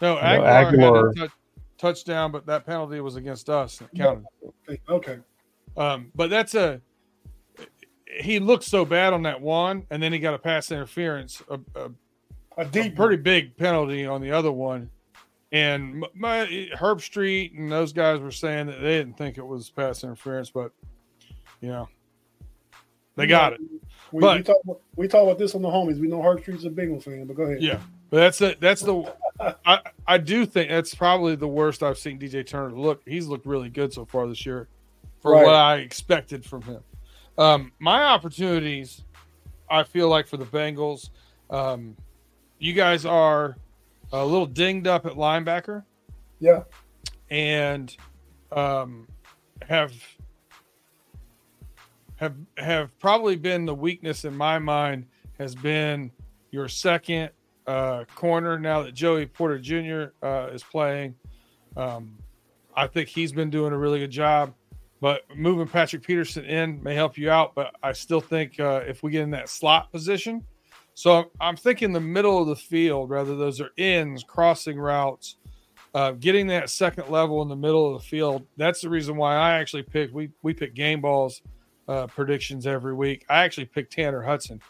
no. 0.00 0.16
Agholor, 0.16 0.72
Agholor. 0.72 1.18
had 1.18 1.24
a 1.24 1.28
t- 1.28 1.34
touchdown, 1.78 2.30
but 2.30 2.44
that 2.46 2.66
penalty 2.66 3.00
was 3.00 3.16
against 3.16 3.48
us. 3.48 3.80
It 3.80 3.88
counted. 3.96 4.26
Okay. 4.88 5.18
Um, 5.76 6.12
but 6.14 6.28
that's 6.28 6.54
a. 6.54 6.80
He 8.20 8.40
looked 8.40 8.64
so 8.64 8.84
bad 8.84 9.12
on 9.12 9.22
that 9.22 9.40
one, 9.40 9.86
and 9.90 10.02
then 10.02 10.12
he 10.12 10.18
got 10.18 10.34
a 10.34 10.38
pass 10.38 10.70
interference, 10.70 11.42
a, 11.48 11.60
a, 11.74 11.90
a 12.58 12.64
deep, 12.64 12.92
a 12.92 12.96
pretty 12.96 13.16
big 13.16 13.56
penalty 13.56 14.06
on 14.06 14.20
the 14.20 14.32
other 14.32 14.52
one. 14.52 14.90
And 15.50 16.04
my 16.14 16.68
Herbstreit 16.76 17.56
and 17.58 17.72
those 17.72 17.92
guys 17.92 18.20
were 18.20 18.30
saying 18.30 18.66
that 18.66 18.80
they 18.80 18.98
didn't 18.98 19.16
think 19.16 19.38
it 19.38 19.46
was 19.46 19.70
pass 19.70 20.04
interference, 20.04 20.50
but 20.50 20.72
you 21.60 21.68
know, 21.68 21.88
They 23.16 23.26
got 23.26 23.54
it. 23.54 23.60
We, 24.12 24.20
But- 24.20 24.36
we, 24.38 24.42
talk 24.42 24.56
about, 24.64 24.80
we 24.96 25.08
talk 25.08 25.22
about 25.24 25.38
this 25.38 25.54
on 25.54 25.62
the 25.62 25.68
homies. 25.68 25.98
We 25.98 26.06
know 26.08 26.20
Herbstreit's 26.20 26.64
a 26.64 26.70
Bengal 26.70 27.00
fan, 27.00 27.26
but 27.26 27.36
go 27.36 27.44
ahead. 27.44 27.62
Yeah, 27.62 27.80
but 28.10 28.18
that's 28.18 28.40
it. 28.40 28.60
That's 28.60 28.82
the. 28.82 29.12
I 29.64 29.80
I 30.06 30.18
do 30.18 30.44
think 30.46 30.68
that's 30.70 30.94
probably 30.94 31.34
the 31.36 31.48
worst 31.48 31.82
I've 31.82 31.98
seen 31.98 32.18
DJ 32.18 32.46
Turner 32.46 32.72
look. 32.72 33.02
He's 33.06 33.26
looked 33.26 33.46
really 33.46 33.68
good 33.70 33.92
so 33.92 34.04
far 34.04 34.26
this 34.26 34.44
year, 34.44 34.68
for 35.20 35.32
Right. 35.32 35.44
what 35.44 35.54
I 35.54 35.76
expected 35.76 36.44
from 36.44 36.62
him. 36.62 36.80
Um, 37.38 37.72
my 37.78 38.02
opportunities, 38.02 39.04
I 39.70 39.82
feel 39.84 40.08
like 40.08 40.26
for 40.26 40.36
the 40.38 40.44
Bengals, 40.46 41.10
um, 41.50 41.96
you 42.58 42.72
guys 42.72 43.04
are 43.06 43.56
a 44.12 44.24
little 44.24 44.46
dinged 44.46 44.86
up 44.86 45.06
at 45.06 45.12
linebacker 45.14 45.84
Yeah. 46.40 46.62
and 47.30 47.94
um, 48.52 49.06
have 49.66 49.92
have 52.16 52.34
have 52.56 52.98
probably 52.98 53.36
been 53.36 53.64
the 53.66 53.74
weakness 53.74 54.24
in 54.24 54.36
my 54.36 54.58
mind 54.58 55.06
has 55.38 55.54
been 55.54 56.10
your 56.50 56.68
second 56.68 57.30
uh, 57.66 58.04
corner 58.14 58.58
now 58.58 58.82
that 58.82 58.94
Joey 58.94 59.26
Porter 59.26 59.58
Jr. 59.58 60.12
Uh, 60.26 60.48
is 60.52 60.62
playing. 60.62 61.14
Um, 61.76 62.16
I 62.74 62.86
think 62.86 63.08
he's 63.08 63.30
been 63.32 63.50
doing 63.50 63.72
a 63.72 63.78
really 63.78 63.98
good 64.00 64.10
job, 64.10 64.54
but 65.00 65.22
moving 65.36 65.66
Patrick 65.68 66.02
Peterson 66.02 66.44
in 66.44 66.82
may 66.82 66.94
help 66.94 67.18
you 67.18 67.30
out. 67.30 67.54
But 67.54 67.74
I 67.82 67.92
still 67.92 68.20
think 68.22 68.58
uh, 68.58 68.80
if 68.86 69.02
we 69.02 69.10
get 69.12 69.22
in 69.22 69.30
that 69.32 69.48
slot 69.48 69.92
position, 69.92 70.42
so 70.98 71.30
I'm, 71.40 71.54
thinking 71.54 71.92
the 71.92 72.00
middle 72.00 72.42
of 72.42 72.48
the 72.48 72.56
field, 72.56 73.08
rather 73.08 73.36
those 73.36 73.60
are 73.60 73.70
ins, 73.76 74.24
crossing 74.24 74.80
routes, 74.80 75.36
uh, 75.94 76.10
getting 76.10 76.48
that 76.48 76.70
second 76.70 77.08
level 77.08 77.40
in 77.40 77.48
the 77.48 77.54
middle 77.54 77.94
of 77.94 78.02
the 78.02 78.08
field. 78.08 78.44
That's 78.56 78.80
the 78.80 78.88
reason 78.88 79.16
why 79.16 79.36
I 79.36 79.60
actually 79.60 79.84
picked. 79.84 80.12
We 80.12 80.30
we 80.42 80.54
pick 80.54 80.74
game 80.74 81.00
balls 81.00 81.40
uh, 81.86 82.08
predictions 82.08 82.66
every 82.66 82.94
week. 82.94 83.24
I 83.30 83.44
actually 83.44 83.66
picked 83.66 83.92
Tanner 83.92 84.22
Hudson 84.22 84.60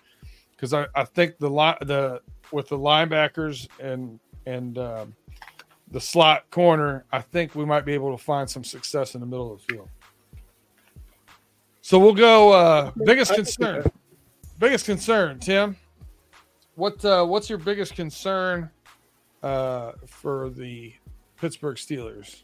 because 0.51 0.75
I, 0.75 0.85
I 0.95 1.05
think 1.05 1.38
the 1.38 1.49
line 1.49 1.79
the 1.81 2.21
with 2.53 2.69
the 2.69 2.77
linebackers 2.77 3.67
and 3.81 4.21
and 4.45 4.77
um, 4.77 5.14
the 5.93 6.01
slot 6.01 6.51
corner, 6.51 7.07
I 7.11 7.23
think 7.23 7.55
we 7.55 7.64
might 7.64 7.87
be 7.87 7.95
able 7.95 8.14
to 8.14 8.23
find 8.23 8.51
some 8.51 8.64
success 8.64 9.14
in 9.14 9.23
the 9.23 9.27
middle 9.27 9.51
of 9.51 9.62
the 9.67 9.73
field. 9.73 9.88
So 11.81 11.99
we'll 11.99 12.12
go 12.12 12.53
uh, 12.53 12.93
biggest 13.07 13.33
I 13.33 13.37
can 13.37 13.47
see 13.47 13.55
concern. 13.55 13.91
Biggest 14.59 14.85
concern, 14.85 15.38
Tim. 15.38 15.75
What 16.79 17.05
uh, 17.05 17.25
what's 17.25 17.51
your 17.51 17.59
biggest 17.59 17.97
concern 17.97 18.71
uh, 19.43 19.93
for 20.07 20.49
the 20.51 20.95
Pittsburgh 21.37 21.77
Steelers? 21.77 22.43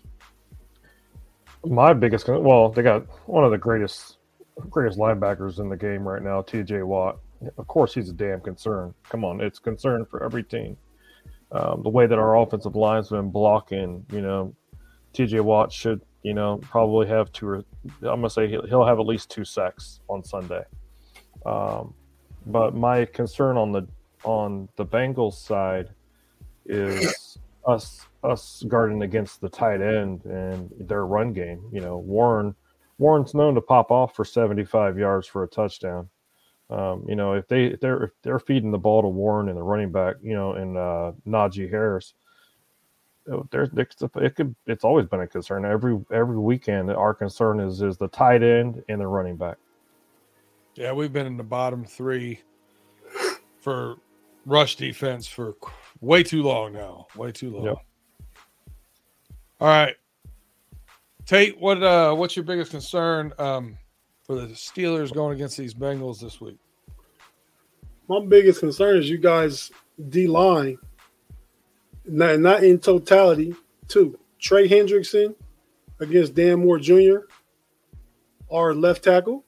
My 1.64 1.92
biggest, 1.92 2.26
con- 2.26 2.42
well, 2.42 2.68
they 2.68 2.82
got 2.82 3.06
one 3.28 3.44
of 3.44 3.52
the 3.52 3.58
greatest, 3.58 4.16
greatest 4.68 4.98
linebackers 4.98 5.60
in 5.60 5.68
the 5.68 5.76
game 5.76 6.02
right 6.02 6.20
now, 6.20 6.42
T.J. 6.42 6.82
Watt. 6.82 7.20
Of 7.58 7.68
course, 7.68 7.94
he's 7.94 8.08
a 8.08 8.12
damn 8.12 8.40
concern. 8.40 8.92
Come 9.08 9.24
on, 9.24 9.40
it's 9.40 9.60
concern 9.60 10.04
for 10.04 10.24
every 10.24 10.42
team. 10.42 10.76
Um, 11.52 11.84
the 11.84 11.90
way 11.90 12.08
that 12.08 12.18
our 12.18 12.36
offensive 12.36 12.74
line's 12.74 13.10
been 13.10 13.30
blocking, 13.30 14.04
you 14.10 14.20
know, 14.20 14.52
T.J. 15.12 15.40
Watt 15.40 15.70
should, 15.72 16.00
you 16.24 16.34
know, 16.34 16.58
probably 16.60 17.06
have 17.06 17.30
two 17.30 17.46
or 17.46 17.64
I'm 18.02 18.18
gonna 18.18 18.30
say 18.30 18.48
he'll, 18.48 18.66
he'll 18.66 18.84
have 18.84 18.98
at 18.98 19.06
least 19.06 19.30
two 19.30 19.44
sacks 19.44 20.00
on 20.08 20.24
Sunday. 20.24 20.64
Um, 21.46 21.94
but 22.46 22.74
my 22.74 23.04
concern 23.04 23.56
on 23.56 23.70
the 23.70 23.86
on 24.24 24.68
the 24.76 24.84
Bengals 24.84 25.34
side 25.34 25.90
is 26.66 27.38
us 27.66 28.06
us 28.22 28.64
guarding 28.68 29.02
against 29.02 29.40
the 29.40 29.48
tight 29.48 29.80
end 29.82 30.24
and 30.24 30.70
their 30.80 31.06
run 31.06 31.32
game. 31.32 31.62
You 31.72 31.80
know, 31.80 31.98
Warren 31.98 32.54
Warren's 32.98 33.34
known 33.34 33.54
to 33.54 33.60
pop 33.60 33.90
off 33.90 34.14
for 34.14 34.24
75 34.24 34.98
yards 34.98 35.26
for 35.26 35.42
a 35.44 35.48
touchdown. 35.48 36.08
Um, 36.70 37.04
you 37.06 37.14
know, 37.16 37.34
if 37.34 37.46
they 37.48 37.64
if 37.66 37.80
they're 37.80 38.04
if 38.04 38.10
they're 38.22 38.38
feeding 38.38 38.70
the 38.70 38.78
ball 38.78 39.02
to 39.02 39.08
Warren 39.08 39.48
and 39.48 39.56
the 39.58 39.62
running 39.62 39.92
back, 39.92 40.16
you 40.22 40.34
know, 40.34 40.52
and 40.52 40.76
uh, 40.76 41.12
Najee 41.26 41.68
Harris, 41.70 42.14
there's 43.50 43.70
there's- 43.70 44.02
it 44.16 44.34
could 44.34 44.54
it's 44.66 44.84
always 44.84 45.06
been 45.06 45.20
a 45.20 45.26
concern. 45.26 45.64
Every 45.66 45.98
every 46.12 46.38
weekend, 46.38 46.90
our 46.90 47.12
concern 47.14 47.60
is 47.60 47.82
is 47.82 47.98
the 47.98 48.08
tight 48.08 48.42
end 48.42 48.82
and 48.88 49.00
the 49.00 49.06
running 49.06 49.36
back. 49.36 49.56
Yeah, 50.74 50.92
we've 50.92 51.12
been 51.12 51.26
in 51.26 51.36
the 51.36 51.44
bottom 51.44 51.84
three 51.84 52.40
for 53.60 53.96
rush 54.46 54.76
defense 54.76 55.26
for 55.26 55.54
way 56.00 56.22
too 56.22 56.42
long 56.42 56.72
now. 56.72 57.06
Way 57.16 57.32
too 57.32 57.50
long. 57.50 57.64
Yep. 57.64 57.76
All 59.60 59.68
right, 59.68 59.96
Tate. 61.26 61.58
What 61.58 61.82
uh, 61.82 62.14
what's 62.14 62.36
your 62.36 62.44
biggest 62.44 62.70
concern 62.70 63.32
um, 63.38 63.76
for 64.24 64.34
the 64.34 64.48
Steelers 64.48 65.12
going 65.12 65.34
against 65.34 65.56
these 65.56 65.72
Bengals 65.74 66.20
this 66.20 66.40
week? 66.40 66.58
My 68.08 68.20
biggest 68.24 68.60
concern 68.60 68.98
is 68.98 69.08
you 69.08 69.16
guys 69.16 69.70
D 70.10 70.26
line, 70.26 70.76
not, 72.04 72.40
not 72.40 72.64
in 72.64 72.78
totality. 72.78 73.54
Two, 73.88 74.18
Trey 74.38 74.68
Hendrickson 74.68 75.34
against 76.00 76.34
Dan 76.34 76.60
Moore 76.60 76.78
Jr., 76.78 77.18
our 78.50 78.74
left 78.74 79.04
tackle, 79.04 79.44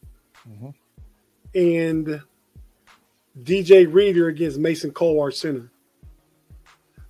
Mhm. 0.49 0.75
and 1.55 2.23
DJ 3.43 3.93
Reader 3.93 4.29
against 4.29 4.59
Mason 4.59 4.91
Cole, 4.91 5.21
our 5.21 5.31
center. 5.31 5.71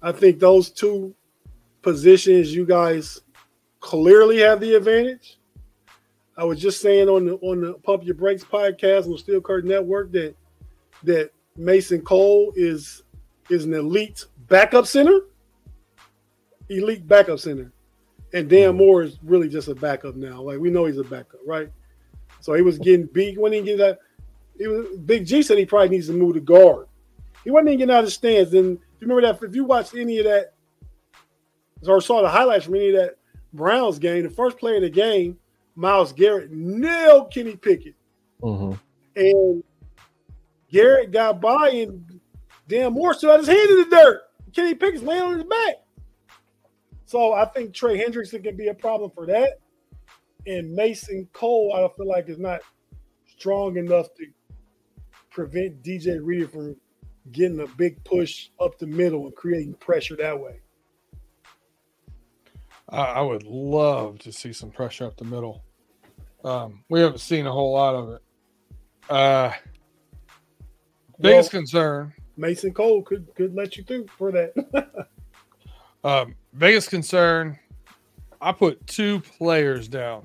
I 0.03 0.13
think 0.13 0.39
those 0.39 0.71
two 0.71 1.15
positions, 1.83 2.55
you 2.55 2.67
guys 2.67 3.21
clearly 3.81 4.39
have 4.39 4.61
the 4.61 4.75
advantage. 4.75 5.39
I 6.37 6.45
was 6.45 6.61
just 6.61 6.81
saying 6.81 7.09
on 7.09 7.25
the 7.25 7.37
on 7.37 7.61
the 7.61 7.75
Pump 7.75 8.05
Your 8.05 8.15
Brakes 8.15 8.45
podcast 8.45 9.05
on 9.05 9.13
the 9.13 9.19
Steel 9.19 9.41
Curtain 9.41 9.71
Network 9.71 10.13
that 10.13 10.35
that 11.05 11.31
Mason 11.57 12.03
Cole 12.03 12.53
is 12.57 13.05
is 13.49 13.65
an 13.65 13.75
elite 13.75 14.27
backup 14.49 14.87
center, 14.87 15.21
elite 16.69 17.07
backup 17.07 17.39
center, 17.39 17.73
and 18.35 18.49
Dan 18.51 18.73
hmm. 18.73 18.79
Moore 18.79 19.03
is 19.03 19.19
really 19.23 19.49
just 19.49 19.69
a 19.69 19.75
backup 19.75 20.17
now. 20.17 20.43
Like 20.43 20.59
we 20.59 20.71
know 20.71 20.85
he's 20.85 20.99
a 20.99 21.05
backup, 21.05 21.41
right? 21.47 21.71
So 22.41 22.53
he 22.53 22.63
was 22.63 22.79
getting 22.79 23.07
beat 23.07 23.39
when 23.39 23.53
he 23.53 23.63
get 23.63 23.79
that. 23.79 24.01
He 24.59 24.67
was 24.67 24.99
Big 24.99 25.27
G 25.27 25.43
said 25.43 25.59
he 25.59 25.67
probably 25.67 25.91
needs 25.91 26.07
to 26.07 26.13
move 26.13 26.35
to 26.35 26.41
guard. 26.41 26.87
He 27.45 27.51
wasn't 27.51 27.69
even 27.69 27.79
getting 27.79 27.95
out 27.95 28.01
of 28.01 28.07
the 28.07 28.11
stands. 28.11 28.55
And 28.55 28.73
you 28.73 28.81
remember 29.01 29.23
that 29.23 29.43
if 29.43 29.55
you 29.55 29.65
watched 29.65 29.95
any 29.95 30.19
of 30.19 30.25
that 30.25 30.55
or 31.87 32.01
saw 32.01 32.23
the 32.23 32.29
highlights 32.29 32.65
from 32.65 32.75
any 32.75 32.89
of 32.89 32.97
that 32.97 33.19
Browns 33.53 33.99
game, 33.99 34.23
the 34.23 34.31
first 34.31 34.59
play 34.59 34.77
of 34.77 34.83
the 34.83 34.91
game, 34.91 35.39
Myles 35.75 36.13
Garrett 36.13 36.51
nailed 36.51 37.33
Kenny 37.33 37.57
Pickett. 37.57 37.95
Mm-hmm. 38.43 38.73
And 39.17 39.65
Garrett 40.71 41.13
got 41.13 41.41
by 41.41 41.71
and 41.71 42.21
Dan 42.69 42.95
Moore 42.95 43.15
still 43.15 43.31
had 43.31 43.41
his 43.41 43.49
hand 43.49 43.71
in 43.71 43.77
the 43.79 43.97
dirt. 43.97 44.23
Kenny 44.53 44.75
Pickett's 44.75 45.03
laying 45.03 45.23
on 45.23 45.35
his 45.35 45.45
back. 45.45 45.77
So 47.05 47.33
I 47.33 47.45
think 47.45 47.73
Trey 47.73 48.05
Hendrickson 48.05 48.43
can 48.43 48.57
be 48.57 48.69
a 48.69 48.75
problem 48.75 49.11
for 49.15 49.27
that. 49.27 49.61
And 50.47 50.75
Mason 50.75 51.29
Cole, 51.33 51.73
I 51.75 51.97
feel 51.97 52.09
like 52.09 52.29
is 52.29 52.39
not 52.39 52.61
strong 53.27 53.77
enough 53.77 54.13
to 54.15 54.27
prevent 55.37 55.83
DJ 55.83 56.19
Reader 56.23 56.49
from 56.49 56.77
getting 57.31 57.61
a 57.61 57.67
big 57.77 58.03
push 58.05 58.49
up 58.59 58.79
the 58.79 58.87
middle 58.87 59.27
and 59.27 59.37
creating 59.37 59.75
pressure 59.75 60.17
that 60.17 60.41
way. 60.41 60.61
I, 62.89 63.21
would 63.21 63.43
love 63.43 64.19
to 64.21 64.33
see 64.33 64.55
some 64.55 64.71
pressure 64.71 65.05
up 65.05 65.19
the 65.19 65.25
middle. 65.25 65.63
Um, 66.43 66.83
we 66.89 67.01
haven't 67.01 67.19
seen 67.19 67.47
a 67.47 67.53
whole 67.53 67.75
lot 67.75 67.95
of 67.95 68.09
it. 68.15 68.23
Uh, 69.11 69.53
biggest 71.21 71.53
Well, 71.53 71.61
concern. 71.61 72.15
Mason 72.39 72.73
Cole 72.73 73.03
could 73.03 73.27
could 73.35 73.55
let 73.55 73.77
you 73.77 73.85
through 73.85 74.07
for 74.17 74.33
that. 74.33 74.55
Um, 76.05 76.37
biggest 76.57 76.91
concern. 76.91 77.59
I 78.41 78.53
put 78.53 78.87
two 78.87 79.19
players 79.19 79.89
down, 79.89 80.25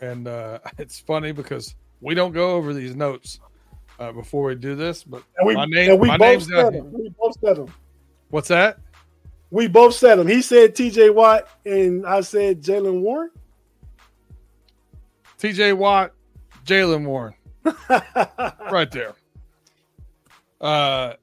and 0.00 0.26
uh, 0.26 0.58
it's 0.78 0.98
funny 0.98 1.30
because 1.30 1.76
we 2.00 2.16
don't 2.16 2.32
go 2.32 2.56
over 2.56 2.74
these 2.74 2.96
notes 2.96 3.38
uh, 4.00 4.12
before 4.12 4.44
we 4.44 4.54
do 4.56 4.74
this. 4.74 5.04
But 5.04 5.22
and 5.36 5.46
we, 5.46 5.54
my 5.54 5.66
name, 5.66 5.92
and 5.92 6.00
we 6.00 6.08
my 6.08 6.16
both 6.16 6.28
name's 6.28 6.48
said 6.48 6.74
him. 6.74 6.92
We 6.92 7.10
both 7.10 7.36
said 7.44 7.58
him. 7.58 7.68
What's 8.30 8.48
that? 8.48 8.78
We 9.50 9.68
both 9.68 9.94
said 9.94 10.18
him. 10.18 10.26
He 10.26 10.42
said 10.42 10.74
T.J. 10.74 11.10
Watt, 11.10 11.48
and 11.66 12.06
I 12.06 12.20
said 12.22 12.62
Jaylen 12.62 13.00
Warren. 13.00 13.30
T.J. 15.38 15.72
Watt, 15.72 16.12
Jaylen 16.64 17.04
Warren, 17.04 17.34
right 18.70 18.90
there. 18.90 19.14
Uh, 20.60 21.14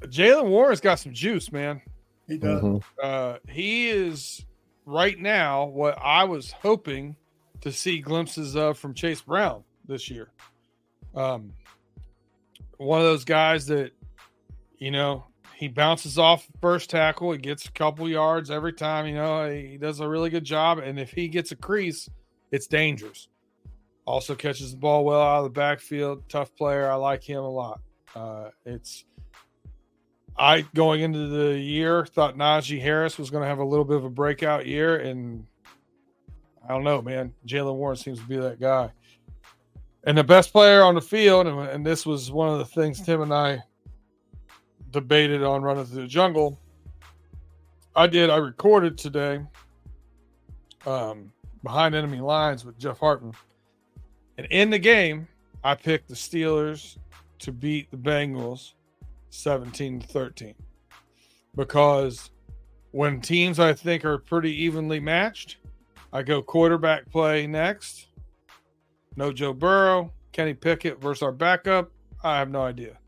Jaylen 0.00 0.48
Warren's 0.48 0.80
got 0.80 0.96
some 0.96 1.12
juice, 1.12 1.52
man. 1.52 1.82
he 2.26 2.38
does. 2.38 2.62
Mm-hmm. 2.62 2.78
uh, 3.02 3.36
he 3.48 3.90
is 3.90 4.44
right 4.86 5.18
now 5.18 5.64
what 5.66 5.98
I 6.00 6.24
was 6.24 6.52
hoping 6.52 7.16
to 7.60 7.72
see 7.72 7.98
glimpses 7.98 8.56
of 8.56 8.78
from 8.78 8.94
Chase 8.94 9.20
Brown 9.20 9.64
this 9.86 10.08
year. 10.08 10.30
Um, 11.16 11.52
one 12.76 13.00
of 13.00 13.06
those 13.06 13.24
guys 13.24 13.66
that, 13.66 13.92
you 14.78 14.90
know, 14.90 15.24
he 15.54 15.68
bounces 15.68 16.18
off 16.18 16.46
first 16.60 16.90
tackle, 16.90 17.32
he 17.32 17.38
gets 17.38 17.66
a 17.66 17.72
couple 17.72 18.08
yards 18.08 18.50
every 18.50 18.74
time. 18.74 19.06
You 19.06 19.14
know, 19.14 19.50
he 19.50 19.78
does 19.78 20.00
a 20.00 20.08
really 20.08 20.28
good 20.28 20.44
job, 20.44 20.78
and 20.78 21.00
if 21.00 21.10
he 21.10 21.28
gets 21.28 21.50
a 21.50 21.56
crease, 21.56 22.08
it's 22.52 22.66
dangerous. 22.66 23.28
Also 24.04 24.34
catches 24.34 24.72
the 24.72 24.76
ball 24.76 25.04
well 25.04 25.20
out 25.20 25.38
of 25.38 25.44
the 25.44 25.50
backfield. 25.50 26.28
Tough 26.28 26.54
player. 26.54 26.88
I 26.88 26.94
like 26.94 27.24
him 27.24 27.42
a 27.42 27.50
lot. 27.50 27.80
Uh, 28.14 28.50
it's 28.64 29.04
I 30.38 30.62
going 30.74 31.00
into 31.00 31.26
the 31.28 31.58
year 31.58 32.04
thought 32.04 32.36
Najee 32.36 32.80
Harris 32.80 33.18
was 33.18 33.30
going 33.30 33.42
to 33.42 33.48
have 33.48 33.58
a 33.58 33.64
little 33.64 33.84
bit 33.84 33.96
of 33.96 34.04
a 34.04 34.10
breakout 34.10 34.66
year, 34.66 34.96
and 34.96 35.46
I 36.64 36.68
don't 36.68 36.84
know, 36.84 37.00
man. 37.00 37.32
Jaylen 37.46 37.76
Warren 37.76 37.96
seems 37.96 38.20
to 38.20 38.26
be 38.26 38.36
that 38.36 38.60
guy. 38.60 38.92
And 40.06 40.16
the 40.16 40.24
best 40.24 40.52
player 40.52 40.82
on 40.82 40.94
the 40.94 41.00
field, 41.00 41.46
and, 41.46 41.58
and 41.68 41.84
this 41.84 42.06
was 42.06 42.30
one 42.30 42.48
of 42.48 42.58
the 42.58 42.64
things 42.64 43.00
Tim 43.00 43.22
and 43.22 43.34
I 43.34 43.62
debated 44.90 45.42
on 45.42 45.62
running 45.62 45.84
through 45.84 46.02
the 46.02 46.08
jungle. 46.08 46.58
I 47.94 48.06
did. 48.06 48.30
I 48.30 48.36
recorded 48.36 48.96
today 48.96 49.40
um, 50.86 51.32
behind 51.62 51.94
enemy 51.94 52.20
lines 52.20 52.64
with 52.64 52.78
Jeff 52.78 53.00
Hartman. 53.00 53.32
And 54.38 54.46
in 54.50 54.70
the 54.70 54.78
game, 54.78 55.26
I 55.64 55.74
picked 55.74 56.08
the 56.08 56.14
Steelers 56.14 56.98
to 57.40 57.50
beat 57.50 57.90
the 57.90 57.96
Bengals 57.96 58.74
17 59.30 60.00
to 60.00 60.06
13 60.06 60.54
because 61.56 62.30
when 62.92 63.20
teams 63.20 63.58
I 63.58 63.72
think 63.72 64.04
are 64.04 64.18
pretty 64.18 64.52
evenly 64.62 65.00
matched, 65.00 65.56
I 66.12 66.22
go 66.22 66.42
quarterback 66.42 67.10
play 67.10 67.46
next. 67.46 68.05
No 69.16 69.32
Joe 69.32 69.52
Burrow, 69.52 70.12
Kenny 70.32 70.54
Pickett 70.54 71.00
versus 71.00 71.22
our 71.22 71.32
backup. 71.32 71.90
I 72.22 72.38
have 72.38 72.50
no 72.50 72.62
idea. 72.62 72.98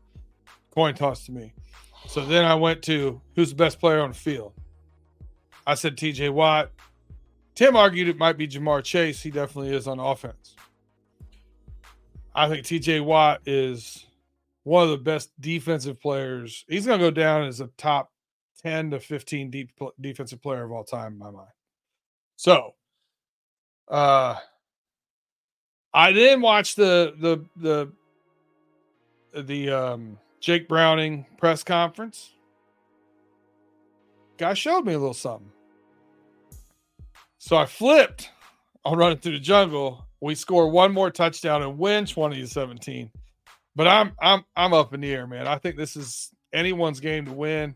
Coin 0.71 0.95
toss 0.95 1.25
to 1.25 1.31
me. 1.31 1.53
So 2.07 2.25
then 2.25 2.45
I 2.45 2.55
went 2.55 2.81
to 2.83 3.21
who's 3.35 3.51
the 3.51 3.55
best 3.55 3.79
player 3.79 4.01
on 4.01 4.09
the 4.09 4.15
field. 4.15 4.53
I 5.67 5.75
said 5.75 5.95
TJ 5.95 6.31
Watt. 6.31 6.71
Tim 7.53 7.75
argued 7.75 8.07
it 8.07 8.17
might 8.17 8.37
be 8.37 8.47
Ja'Marr 8.47 8.83
Chase. 8.83 9.21
He 9.21 9.29
definitely 9.29 9.75
is 9.75 9.87
on 9.87 9.99
offense. 9.99 10.55
I 12.33 12.47
think 12.47 12.65
TJ 12.65 13.03
Watt 13.03 13.41
is 13.45 14.05
one 14.63 14.83
of 14.83 14.89
the 14.89 14.97
best 14.97 15.31
defensive 15.39 15.99
players. 15.99 16.65
He's 16.67 16.85
going 16.85 16.99
to 16.99 17.05
go 17.05 17.11
down 17.11 17.43
as 17.43 17.59
a 17.59 17.67
top 17.77 18.11
10 18.63 18.91
to 18.91 18.99
15 18.99 19.49
deep 19.49 19.71
defensive 19.99 20.41
player 20.41 20.63
of 20.63 20.71
all 20.71 20.83
time 20.83 21.13
in 21.13 21.19
my 21.19 21.31
mind. 21.31 21.51
So, 22.35 22.75
uh, 23.87 24.35
I 25.93 26.11
then 26.11 26.41
watched 26.41 26.75
the 26.75 27.13
the 27.19 27.45
the 27.55 27.91
the 29.41 29.69
um 29.69 30.17
Jake 30.39 30.67
Browning 30.67 31.25
press 31.37 31.63
conference. 31.63 32.33
Guy 34.37 34.53
showed 34.53 34.85
me 34.85 34.93
a 34.93 34.99
little 34.99 35.13
something. 35.13 35.51
So 37.39 37.57
I 37.57 37.65
flipped 37.65 38.29
on 38.85 38.97
running 38.97 39.17
through 39.17 39.33
the 39.33 39.39
jungle. 39.39 40.05
We 40.21 40.35
score 40.35 40.69
one 40.69 40.93
more 40.93 41.09
touchdown 41.09 41.61
and 41.61 41.77
win 41.77 42.05
20 42.05 42.41
to 42.41 42.47
17. 42.47 43.11
But 43.75 43.87
I'm 43.87 44.11
I'm 44.21 44.43
I'm 44.55 44.73
up 44.73 44.93
in 44.93 45.01
the 45.01 45.13
air, 45.13 45.27
man. 45.27 45.47
I 45.47 45.57
think 45.57 45.77
this 45.77 45.95
is 45.95 46.31
anyone's 46.53 46.99
game 46.99 47.25
to 47.25 47.33
win. 47.33 47.75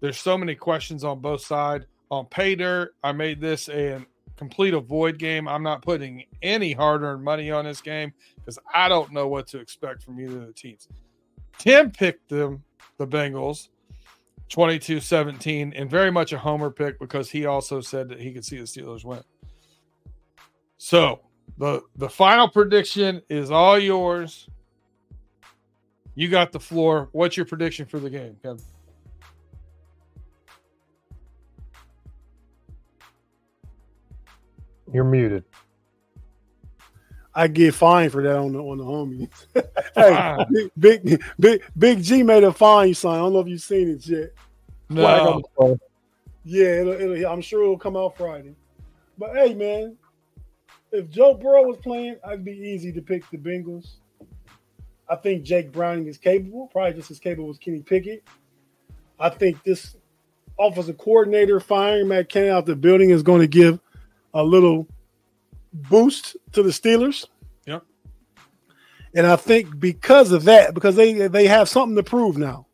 There's 0.00 0.18
so 0.18 0.36
many 0.36 0.54
questions 0.54 1.04
on 1.04 1.20
both 1.20 1.42
sides. 1.42 1.86
On 2.10 2.26
pay 2.26 2.54
dirt, 2.54 2.94
I 3.02 3.12
made 3.12 3.40
this 3.40 3.68
a 3.68 4.04
complete 4.36 4.74
avoid 4.74 5.18
game. 5.18 5.48
I'm 5.48 5.62
not 5.62 5.82
putting 5.82 6.24
any 6.42 6.72
hard-earned 6.72 7.22
money 7.22 7.50
on 7.50 7.64
this 7.64 7.80
game 7.80 8.12
because 8.36 8.58
I 8.72 8.88
don't 8.88 9.12
know 9.12 9.28
what 9.28 9.46
to 9.48 9.58
expect 9.58 10.02
from 10.02 10.20
either 10.20 10.38
of 10.38 10.46
the 10.46 10.52
teams. 10.52 10.88
Tim 11.58 11.90
picked 11.90 12.28
them, 12.28 12.62
the 12.98 13.06
Bengals, 13.06 13.68
22-17, 14.50 15.72
and 15.74 15.90
very 15.90 16.10
much 16.10 16.32
a 16.32 16.38
homer 16.38 16.70
pick 16.70 16.98
because 16.98 17.30
he 17.30 17.46
also 17.46 17.80
said 17.80 18.08
that 18.08 18.20
he 18.20 18.32
could 18.32 18.44
see 18.44 18.58
the 18.58 18.64
Steelers 18.64 19.04
win. 19.04 19.22
So 20.76 21.20
the 21.56 21.82
the 21.96 22.08
final 22.08 22.48
prediction 22.48 23.22
is 23.28 23.50
all 23.50 23.78
yours. 23.78 24.48
You 26.14 26.28
got 26.28 26.52
the 26.52 26.60
floor. 26.60 27.08
What's 27.12 27.36
your 27.36 27.46
prediction 27.46 27.86
for 27.86 27.98
the 27.98 28.10
game, 28.10 28.36
Kevin? 28.42 28.62
You're 34.94 35.02
muted. 35.02 35.42
I 37.34 37.48
get 37.48 37.74
fined 37.74 38.12
for 38.12 38.22
that 38.22 38.36
on 38.36 38.52
the 38.52 38.60
on 38.60 38.78
the 38.78 38.84
homies. 38.84 39.28
hey, 39.96 40.70
big, 40.78 41.02
big 41.04 41.22
big 41.40 41.62
big 41.76 42.02
G 42.02 42.22
made 42.22 42.44
a 42.44 42.52
fine 42.52 42.94
sign. 42.94 43.14
I 43.14 43.18
don't 43.18 43.32
know 43.32 43.40
if 43.40 43.48
you've 43.48 43.60
seen 43.60 43.90
it 43.90 44.06
yet. 44.06 44.30
No. 44.88 45.42
Yeah, 46.44 46.80
it'll, 46.82 46.92
it'll, 46.92 47.26
I'm 47.26 47.40
sure 47.40 47.64
it'll 47.64 47.76
come 47.76 47.96
out 47.96 48.16
Friday. 48.16 48.54
But 49.18 49.34
hey, 49.34 49.54
man, 49.54 49.96
if 50.92 51.10
Joe 51.10 51.34
Burrow 51.34 51.64
was 51.64 51.78
playing, 51.78 52.16
I'd 52.24 52.44
be 52.44 52.52
easy 52.52 52.92
to 52.92 53.02
pick 53.02 53.28
the 53.30 53.38
Bengals. 53.38 53.96
I 55.08 55.16
think 55.16 55.42
Jake 55.42 55.72
Browning 55.72 56.06
is 56.06 56.18
capable, 56.18 56.68
probably 56.68 56.92
just 56.92 57.10
as 57.10 57.18
capable 57.18 57.50
as 57.50 57.58
Kenny 57.58 57.82
Pickett. 57.82 58.22
I 59.18 59.28
think 59.28 59.60
this 59.64 59.96
offensive 60.56 60.98
coordinator 60.98 61.58
firing 61.58 62.06
Matt 62.06 62.28
Canada 62.28 62.54
out 62.54 62.66
the 62.66 62.76
building 62.76 63.10
is 63.10 63.24
going 63.24 63.40
to 63.40 63.48
give 63.48 63.80
a 64.34 64.42
little 64.42 64.86
boost 65.72 66.36
to 66.52 66.62
the 66.62 66.70
Steelers. 66.70 67.26
Yep. 67.66 67.84
And 69.14 69.26
I 69.26 69.36
think 69.36 69.78
because 69.78 70.32
of 70.32 70.44
that, 70.44 70.74
because 70.74 70.96
they 70.96 71.28
they 71.28 71.46
have 71.46 71.68
something 71.68 71.96
to 71.96 72.02
prove 72.02 72.36
now. 72.36 72.66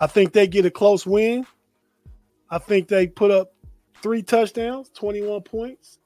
I 0.00 0.06
think 0.08 0.32
they 0.32 0.48
get 0.48 0.66
a 0.66 0.70
close 0.70 1.06
win. 1.06 1.46
I 2.50 2.58
think 2.58 2.88
they 2.88 3.06
put 3.06 3.30
up 3.30 3.54
three 4.02 4.22
touchdowns, 4.22 4.90
21 4.90 5.42
points. 5.42 6.00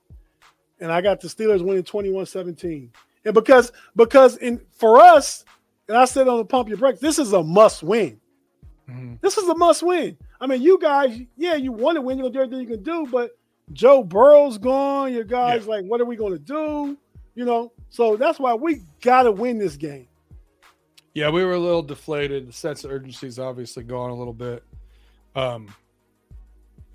And 0.80 0.92
I 0.92 1.00
got 1.00 1.20
the 1.20 1.28
Steelers 1.28 1.64
winning 1.64 1.82
21-17. 1.82 2.90
And 3.24 3.34
because 3.34 3.72
because 3.96 4.36
in 4.36 4.60
for 4.70 5.00
us, 5.00 5.44
and 5.88 5.96
I 5.96 6.04
said 6.04 6.28
on 6.28 6.38
the 6.38 6.44
pump 6.44 6.68
your 6.68 6.78
brakes, 6.78 7.00
this 7.00 7.18
is 7.18 7.32
a 7.32 7.42
must 7.42 7.82
win. 7.82 8.20
Mm-hmm. 8.88 9.14
This 9.20 9.36
is 9.36 9.48
a 9.48 9.54
must 9.56 9.82
win. 9.82 10.16
I 10.40 10.46
mean, 10.46 10.62
you 10.62 10.78
guys, 10.78 11.18
yeah, 11.36 11.54
you 11.54 11.72
want 11.72 11.96
to 11.96 12.02
win, 12.02 12.18
you're 12.18 12.30
gonna 12.30 12.34
do 12.34 12.54
everything 12.54 12.68
you 12.68 12.76
can 12.76 12.84
do, 12.84 13.10
but 13.10 13.30
Joe 13.72 14.02
Burrow's 14.02 14.58
gone. 14.58 15.12
Your 15.12 15.24
guys 15.24 15.64
yeah. 15.64 15.74
like, 15.76 15.84
what 15.84 16.00
are 16.00 16.04
we 16.04 16.16
going 16.16 16.32
to 16.32 16.38
do? 16.38 16.96
You 17.34 17.44
know, 17.44 17.72
so 17.90 18.16
that's 18.16 18.38
why 18.38 18.54
we 18.54 18.82
got 19.02 19.24
to 19.24 19.32
win 19.32 19.58
this 19.58 19.76
game. 19.76 20.08
Yeah, 21.14 21.30
we 21.30 21.44
were 21.44 21.52
a 21.52 21.58
little 21.58 21.82
deflated. 21.82 22.48
The 22.48 22.52
sense 22.52 22.84
of 22.84 22.90
urgency 22.90 23.26
is 23.26 23.38
obviously 23.38 23.84
gone 23.84 24.10
a 24.10 24.14
little 24.14 24.32
bit. 24.32 24.62
Um, 25.34 25.74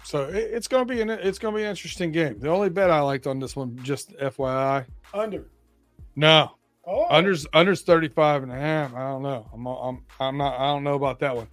so 0.04 0.26
it, 0.26 0.36
it's 0.36 0.68
going 0.68 0.88
to 0.88 0.94
be 0.94 1.02
an 1.02 1.10
it's 1.10 1.40
going 1.40 1.54
to 1.54 1.58
be 1.58 1.64
an 1.64 1.70
interesting 1.70 2.12
game. 2.12 2.40
The 2.40 2.50
only 2.50 2.70
bet 2.70 2.90
I 2.90 3.02
liked 3.02 3.28
on 3.28 3.40
this 3.40 3.56
one, 3.56 3.80
just 3.84 4.16
FYI, 4.18 4.86
under. 5.14 5.48
No, 6.16 6.52
oh. 6.86 7.08
unders 7.10 7.46
unders 7.54 7.84
35 7.84 8.44
and 8.44 8.52
a 8.52 8.56
half. 8.56 8.94
I 8.94 9.10
don't 9.10 9.24
know. 9.24 9.50
I'm 9.54 9.68
I'm 9.68 10.04
I'm 10.20 10.38
not. 10.38 10.60
I 10.60 10.68
don't 10.68 10.84
know 10.84 10.96
about 10.96 11.20
that 11.20 11.36
one. 11.36 11.48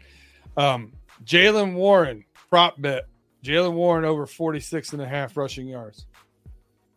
Um, 0.57 0.93
Jaylen 1.25 1.75
Warren 1.75 2.25
prop 2.51 2.81
bet 2.81 3.07
Jaylen 3.49 3.73
Warren 3.73 4.05
over 4.05 4.27
46 4.27 4.93
and 4.93 5.01
a 5.01 5.09
half 5.09 5.37
rushing 5.37 5.67
yards. 5.67 6.05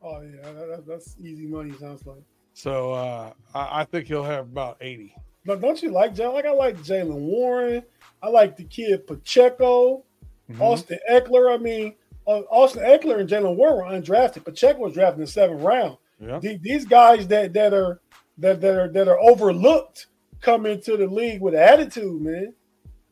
Oh, 0.04 0.22
yeah. 0.22 0.52
That, 0.52 0.84
that's 0.86 1.16
easy 1.22 1.48
money, 1.48 1.72
sounds 1.80 2.06
like. 2.06 2.24
So 2.54 2.92
uh, 2.92 3.32
I, 3.56 3.82
I, 3.82 3.84
think 3.86 4.08
he'll 4.08 4.26
have 4.26 4.46
about 4.46 4.78
80. 4.82 5.16
But 5.46 5.62
don't 5.62 5.82
you 5.82 5.92
like 5.92 6.14
Jaylen? 6.14 6.34
Like, 6.34 6.46
I 6.46 6.52
like 6.52 6.78
Jaylen 6.80 7.22
Warren. 7.22 7.84
I 8.22 8.28
like 8.28 8.58
the 8.58 8.66
kid 8.66 9.08
Pacheco, 9.08 10.04
mm-hmm. 10.52 10.62
Austin 10.62 11.00
Ekeler. 11.10 11.54
I 11.54 11.58
mean, 11.58 11.96
uh, 12.28 12.42
Austin 12.50 12.84
Ekeler 12.84 13.22
and 13.22 13.30
Jaylen 13.30 13.56
Warren 13.56 13.78
were 13.78 13.98
undrafted. 13.98 14.44
Pacheco 14.44 14.80
was 14.80 14.94
drafted 14.94 15.20
in 15.20 15.26
the 15.26 15.32
seventh 15.32 15.62
round. 15.62 15.98
Yeah. 16.20 16.40
The, 16.40 16.58
these 16.58 16.86
guys 16.86 17.28
that, 17.28 17.54
that 17.54 17.74
are 17.74 18.02
that, 18.38 18.60
that 18.60 18.78
are 18.78 18.88
that 18.90 19.08
are 19.08 19.20
overlooked 19.20 20.08
come 20.42 20.66
into 20.66 20.98
the 20.98 21.08
league 21.08 21.42
with 21.42 21.56
attitude, 21.56 22.22
man. 22.22 22.54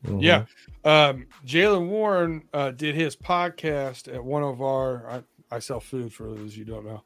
Mm-hmm. 0.06 0.20
Yeah. 0.20 0.46
Um, 0.86 1.28
Jaylen 1.46 1.88
Warren 1.88 2.44
uh, 2.54 2.72
did 2.72 2.96
his 2.96 3.16
podcast 3.16 4.14
at 4.14 4.24
one 4.24 4.44
of 4.44 4.62
our, 4.62 5.10
I, 5.10 5.56
I, 5.56 5.60
sell 5.60 5.80
food 5.80 6.14
for 6.14 6.24
those 6.34 6.56
you 6.56 6.64
don't 6.64 6.86
know, 6.86 7.04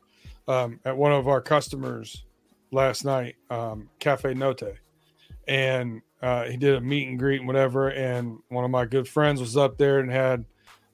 um, 0.48 0.80
at 0.86 0.96
one 0.96 1.12
of 1.12 1.28
our 1.28 1.42
customers 1.42 2.26
last 2.72 3.04
night, 3.04 3.36
um, 3.50 3.90
Cafe 4.00 4.34
Note. 4.36 4.78
And 5.48 6.02
uh, 6.22 6.46
he 6.46 6.56
did 6.56 6.76
a 6.76 6.82
meet 6.82 7.08
and 7.08 7.18
greet 7.18 7.40
and 7.40 7.48
whatever. 7.48 7.90
And 7.90 8.38
one 8.50 8.64
of 8.64 8.72
my 8.72 8.86
good 8.86 9.08
friends 9.08 9.42
was 9.42 9.58
up 9.58 9.78
there 9.78 10.00
and 10.00 10.12
had 10.12 10.46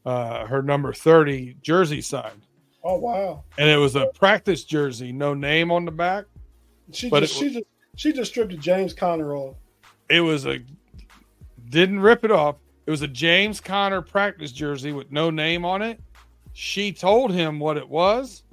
uh, 0.06 0.46
her 0.46 0.62
number 0.62 0.94
30 0.94 1.58
jersey 1.62 2.02
signed. 2.02 2.48
Oh, 2.84 2.98
wow. 2.98 3.44
And 3.58 3.70
it 3.70 3.78
was 3.78 3.96
a 3.96 4.08
practice 4.16 4.64
jersey, 4.64 5.12
no 5.12 5.34
name 5.34 5.70
on 5.72 5.86
the 5.86 5.92
back. 5.92 6.26
She 6.92 7.10
just, 7.10 7.34
she 7.36 7.54
just, 7.54 7.66
she 7.96 8.14
just 8.14 8.32
stripped 8.32 8.58
James 8.60 8.94
Conner 8.94 9.36
off. 9.36 9.58
It 10.10 10.22
was 10.22 10.48
a 10.48 10.60
didn't 11.70 12.00
rip 12.00 12.26
it 12.26 12.32
off. 12.32 12.58
It 12.86 12.92
was 12.92 13.02
a 13.02 13.08
James 13.08 13.62
Conner 13.62 14.02
practice 14.02 14.52
jersey 14.52 14.92
with 14.92 15.12
no 15.12 15.30
name 15.30 15.64
on 15.64 15.82
it. 15.82 16.00
She 16.54 16.92
told 16.92 17.32
him 17.32 17.60
what 17.60 17.78
it 17.78 17.88
was. 17.88 18.44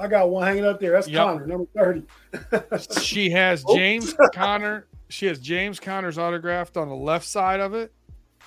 I 0.00 0.06
got 0.06 0.30
one 0.30 0.46
hanging 0.46 0.64
up 0.64 0.80
there. 0.80 0.92
That's 0.92 1.08
yep. 1.08 1.24
Conner, 1.24 1.46
number 1.46 1.66
30. 1.76 3.00
she 3.00 3.30
has 3.30 3.64
James 3.64 4.14
Conner. 4.34 4.86
She 5.08 5.26
has 5.26 5.38
James 5.38 5.80
Conner's 5.80 6.18
autographed 6.18 6.76
on 6.76 6.88
the 6.88 6.94
left 6.94 7.26
side 7.26 7.60
of 7.60 7.74
it. 7.74 7.92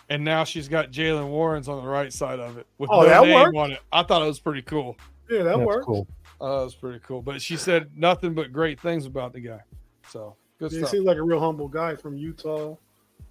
And 0.09 0.23
now 0.23 0.43
she's 0.43 0.67
got 0.67 0.91
Jaylen 0.91 1.29
Warren's 1.29 1.69
on 1.69 1.81
the 1.81 1.89
right 1.89 2.11
side 2.11 2.39
of 2.39 2.57
it 2.57 2.67
with 2.77 2.89
oh, 2.91 3.03
no 3.03 3.23
name 3.23 3.33
worked. 3.33 3.57
on 3.57 3.71
it. 3.71 3.79
I 3.93 4.03
thought 4.03 4.21
it 4.21 4.25
was 4.25 4.39
pretty 4.39 4.61
cool. 4.61 4.97
Yeah, 5.29 5.43
that 5.43 5.55
That's 5.55 5.65
works. 5.65 5.85
Cool. 5.85 6.07
Uh, 6.41 6.43
oh, 6.43 6.61
that's 6.63 6.75
pretty 6.75 6.99
cool. 6.99 7.21
But 7.21 7.41
she 7.41 7.55
said 7.55 7.91
nothing 7.95 8.33
but 8.33 8.51
great 8.51 8.79
things 8.79 9.05
about 9.05 9.31
the 9.31 9.39
guy. 9.39 9.61
So 10.09 10.35
good 10.59 10.71
He 10.71 10.79
stuff. 10.79 10.89
seems 10.89 11.05
like 11.05 11.17
a 11.17 11.23
real 11.23 11.39
humble 11.39 11.69
guy 11.69 11.95
from 11.95 12.17
Utah. 12.17 12.75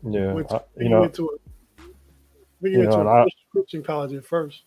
Yeah, 0.03 0.33
Went 0.33 0.49
to, 0.51 0.57
I- 0.57 0.83
you 0.83 0.89
know, 0.89 1.01
went 1.01 1.15
to 1.15 1.27
a, 1.27 1.83
we 2.61 2.77
went 2.77 2.91
know, 2.91 3.03
to 3.03 3.09
a 3.09 3.23
I- 3.25 3.29
Christian 3.53 3.83
college 3.83 4.13
at 4.13 4.25
first. 4.25 4.63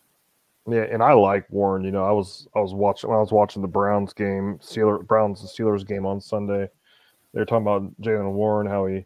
Yeah, 0.66 0.86
and 0.90 1.02
I 1.02 1.12
like 1.12 1.46
Warren. 1.50 1.84
You 1.84 1.90
know, 1.90 2.04
I 2.04 2.12
was 2.12 2.48
I 2.56 2.60
was 2.60 2.72
watching 2.72 3.10
when 3.10 3.18
I 3.18 3.20
was 3.20 3.32
watching 3.32 3.60
the 3.60 3.68
Browns 3.68 4.14
game, 4.14 4.58
Steelers 4.62 5.06
Browns 5.06 5.40
and 5.40 5.48
Steelers 5.48 5.86
game 5.86 6.06
on 6.06 6.20
Sunday. 6.20 6.68
They 7.32 7.40
were 7.40 7.44
talking 7.44 7.66
about 7.66 8.00
Jaylen 8.00 8.32
Warren, 8.32 8.66
how 8.66 8.86
he 8.86 9.04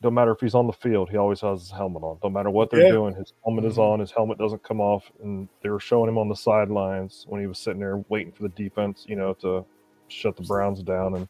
don't 0.00 0.14
matter 0.14 0.32
if 0.32 0.40
he's 0.40 0.54
on 0.54 0.66
the 0.66 0.72
field, 0.72 1.10
he 1.10 1.16
always 1.16 1.40
has 1.40 1.60
his 1.60 1.70
helmet 1.70 2.02
on. 2.02 2.18
Don't 2.22 2.32
matter 2.32 2.50
what 2.50 2.70
they're 2.70 2.82
Yeah. 2.82 2.92
doing, 2.92 3.14
his 3.14 3.32
helmet 3.44 3.64
is 3.64 3.74
mm-hmm. 3.74 3.82
on. 3.82 4.00
His 4.00 4.10
helmet 4.10 4.38
doesn't 4.38 4.62
come 4.62 4.80
off. 4.80 5.10
And 5.22 5.48
they 5.62 5.70
were 5.70 5.80
showing 5.80 6.08
him 6.08 6.18
on 6.18 6.28
the 6.28 6.36
sidelines 6.36 7.24
when 7.28 7.40
he 7.40 7.46
was 7.46 7.58
sitting 7.58 7.80
there 7.80 7.98
waiting 8.08 8.32
for 8.32 8.42
the 8.42 8.48
defense, 8.50 9.04
you 9.08 9.16
know, 9.16 9.34
to 9.34 9.64
shut 10.08 10.36
the 10.36 10.42
Browns 10.42 10.82
down. 10.82 11.14
And 11.14 11.28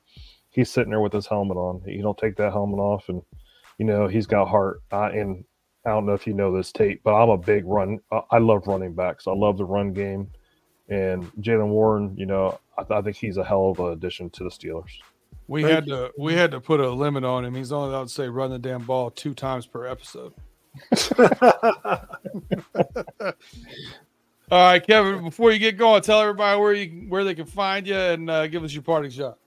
he's 0.50 0.70
sitting 0.70 0.90
there 0.90 1.00
with 1.00 1.12
his 1.12 1.26
helmet 1.26 1.56
on. 1.56 1.82
He 1.84 2.02
don't 2.02 2.18
take 2.18 2.36
that 2.36 2.52
helmet 2.52 2.78
off, 2.78 3.08
and 3.08 3.22
you 3.78 3.84
know 3.84 4.06
he's 4.08 4.26
got 4.26 4.48
heart. 4.48 4.82
I, 4.90 5.10
and 5.10 5.44
I 5.86 5.90
don't 5.90 6.06
know 6.06 6.12
if 6.14 6.26
you 6.26 6.32
know 6.34 6.56
this 6.56 6.72
Tate, 6.72 7.02
but 7.02 7.14
I'm 7.14 7.30
a 7.30 7.36
big 7.38 7.64
run. 7.66 8.00
I- 8.10 8.22
I 8.32 8.38
love 8.38 8.66
running 8.66 8.94
backs. 8.94 9.26
I 9.26 9.32
love 9.32 9.58
the 9.58 9.64
run 9.64 9.92
game, 9.92 10.30
and 10.88 11.24
Jaylen 11.40 11.68
Warren. 11.68 12.14
You 12.16 12.26
know, 12.26 12.58
I, 12.78 12.84
I 12.94 13.02
think 13.02 13.16
he's 13.16 13.36
a 13.36 13.44
hell 13.44 13.70
of 13.70 13.80
an 13.80 13.92
addition 13.92 14.30
to 14.30 14.44
the 14.44 14.50
Steelers. 14.50 14.90
we 15.48 15.62
Thank 15.62 15.74
had 15.74 15.86
to 15.86 16.12
we 16.18 16.34
had 16.34 16.50
to 16.52 16.60
put 16.60 16.80
a 16.80 16.88
limit 16.90 17.24
on 17.24 17.44
him. 17.44 17.54
He's 17.54 17.72
only 17.72 17.90
allowed 17.94 18.08
to 18.08 18.12
say 18.14 18.28
run 18.28 18.50
the 18.50 18.58
damn 18.58 18.82
ball 18.84 19.10
two 19.10 19.34
times 19.34 19.66
per 19.66 19.86
episode. 19.86 20.32
All 24.50 24.58
right, 24.72 24.86
Kevin. 24.86 25.22
Before 25.24 25.50
you 25.50 25.58
get 25.58 25.78
going, 25.78 26.02
tell 26.02 26.20
everybody 26.20 26.60
where 26.60 26.72
you 26.74 27.08
where 27.08 27.24
they 27.24 27.34
can 27.34 27.46
find 27.46 27.86
you 27.86 27.94
and 27.96 28.28
uh, 28.28 28.46
give 28.46 28.62
us 28.64 28.72
your 28.72 28.82
parting 28.82 29.10
shot. 29.10 29.38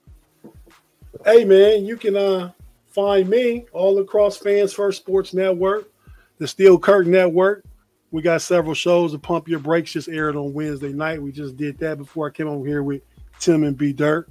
Hey 1.24 1.44
man, 1.44 1.84
you 1.86 1.96
can 1.96 2.16
uh 2.16 2.50
find 2.96 3.28
me 3.28 3.66
all 3.72 3.98
across 3.98 4.38
Fans 4.38 4.72
First 4.72 5.02
Sports 5.02 5.34
Network, 5.34 5.92
the 6.38 6.48
Steel 6.48 6.78
Curtain 6.78 7.12
Network. 7.12 7.62
We 8.10 8.22
got 8.22 8.40
several 8.40 8.72
shows. 8.72 9.12
The 9.12 9.18
Pump 9.18 9.48
Your 9.48 9.58
Brakes 9.58 9.92
just 9.92 10.08
aired 10.08 10.34
on 10.34 10.54
Wednesday 10.54 10.94
night. 10.94 11.20
We 11.20 11.30
just 11.30 11.58
did 11.58 11.76
that 11.78 11.98
before 11.98 12.26
I 12.26 12.30
came 12.30 12.48
over 12.48 12.66
here 12.66 12.82
with 12.82 13.02
Tim 13.38 13.64
and 13.64 13.76
B 13.76 13.92
Dirt. 13.92 14.30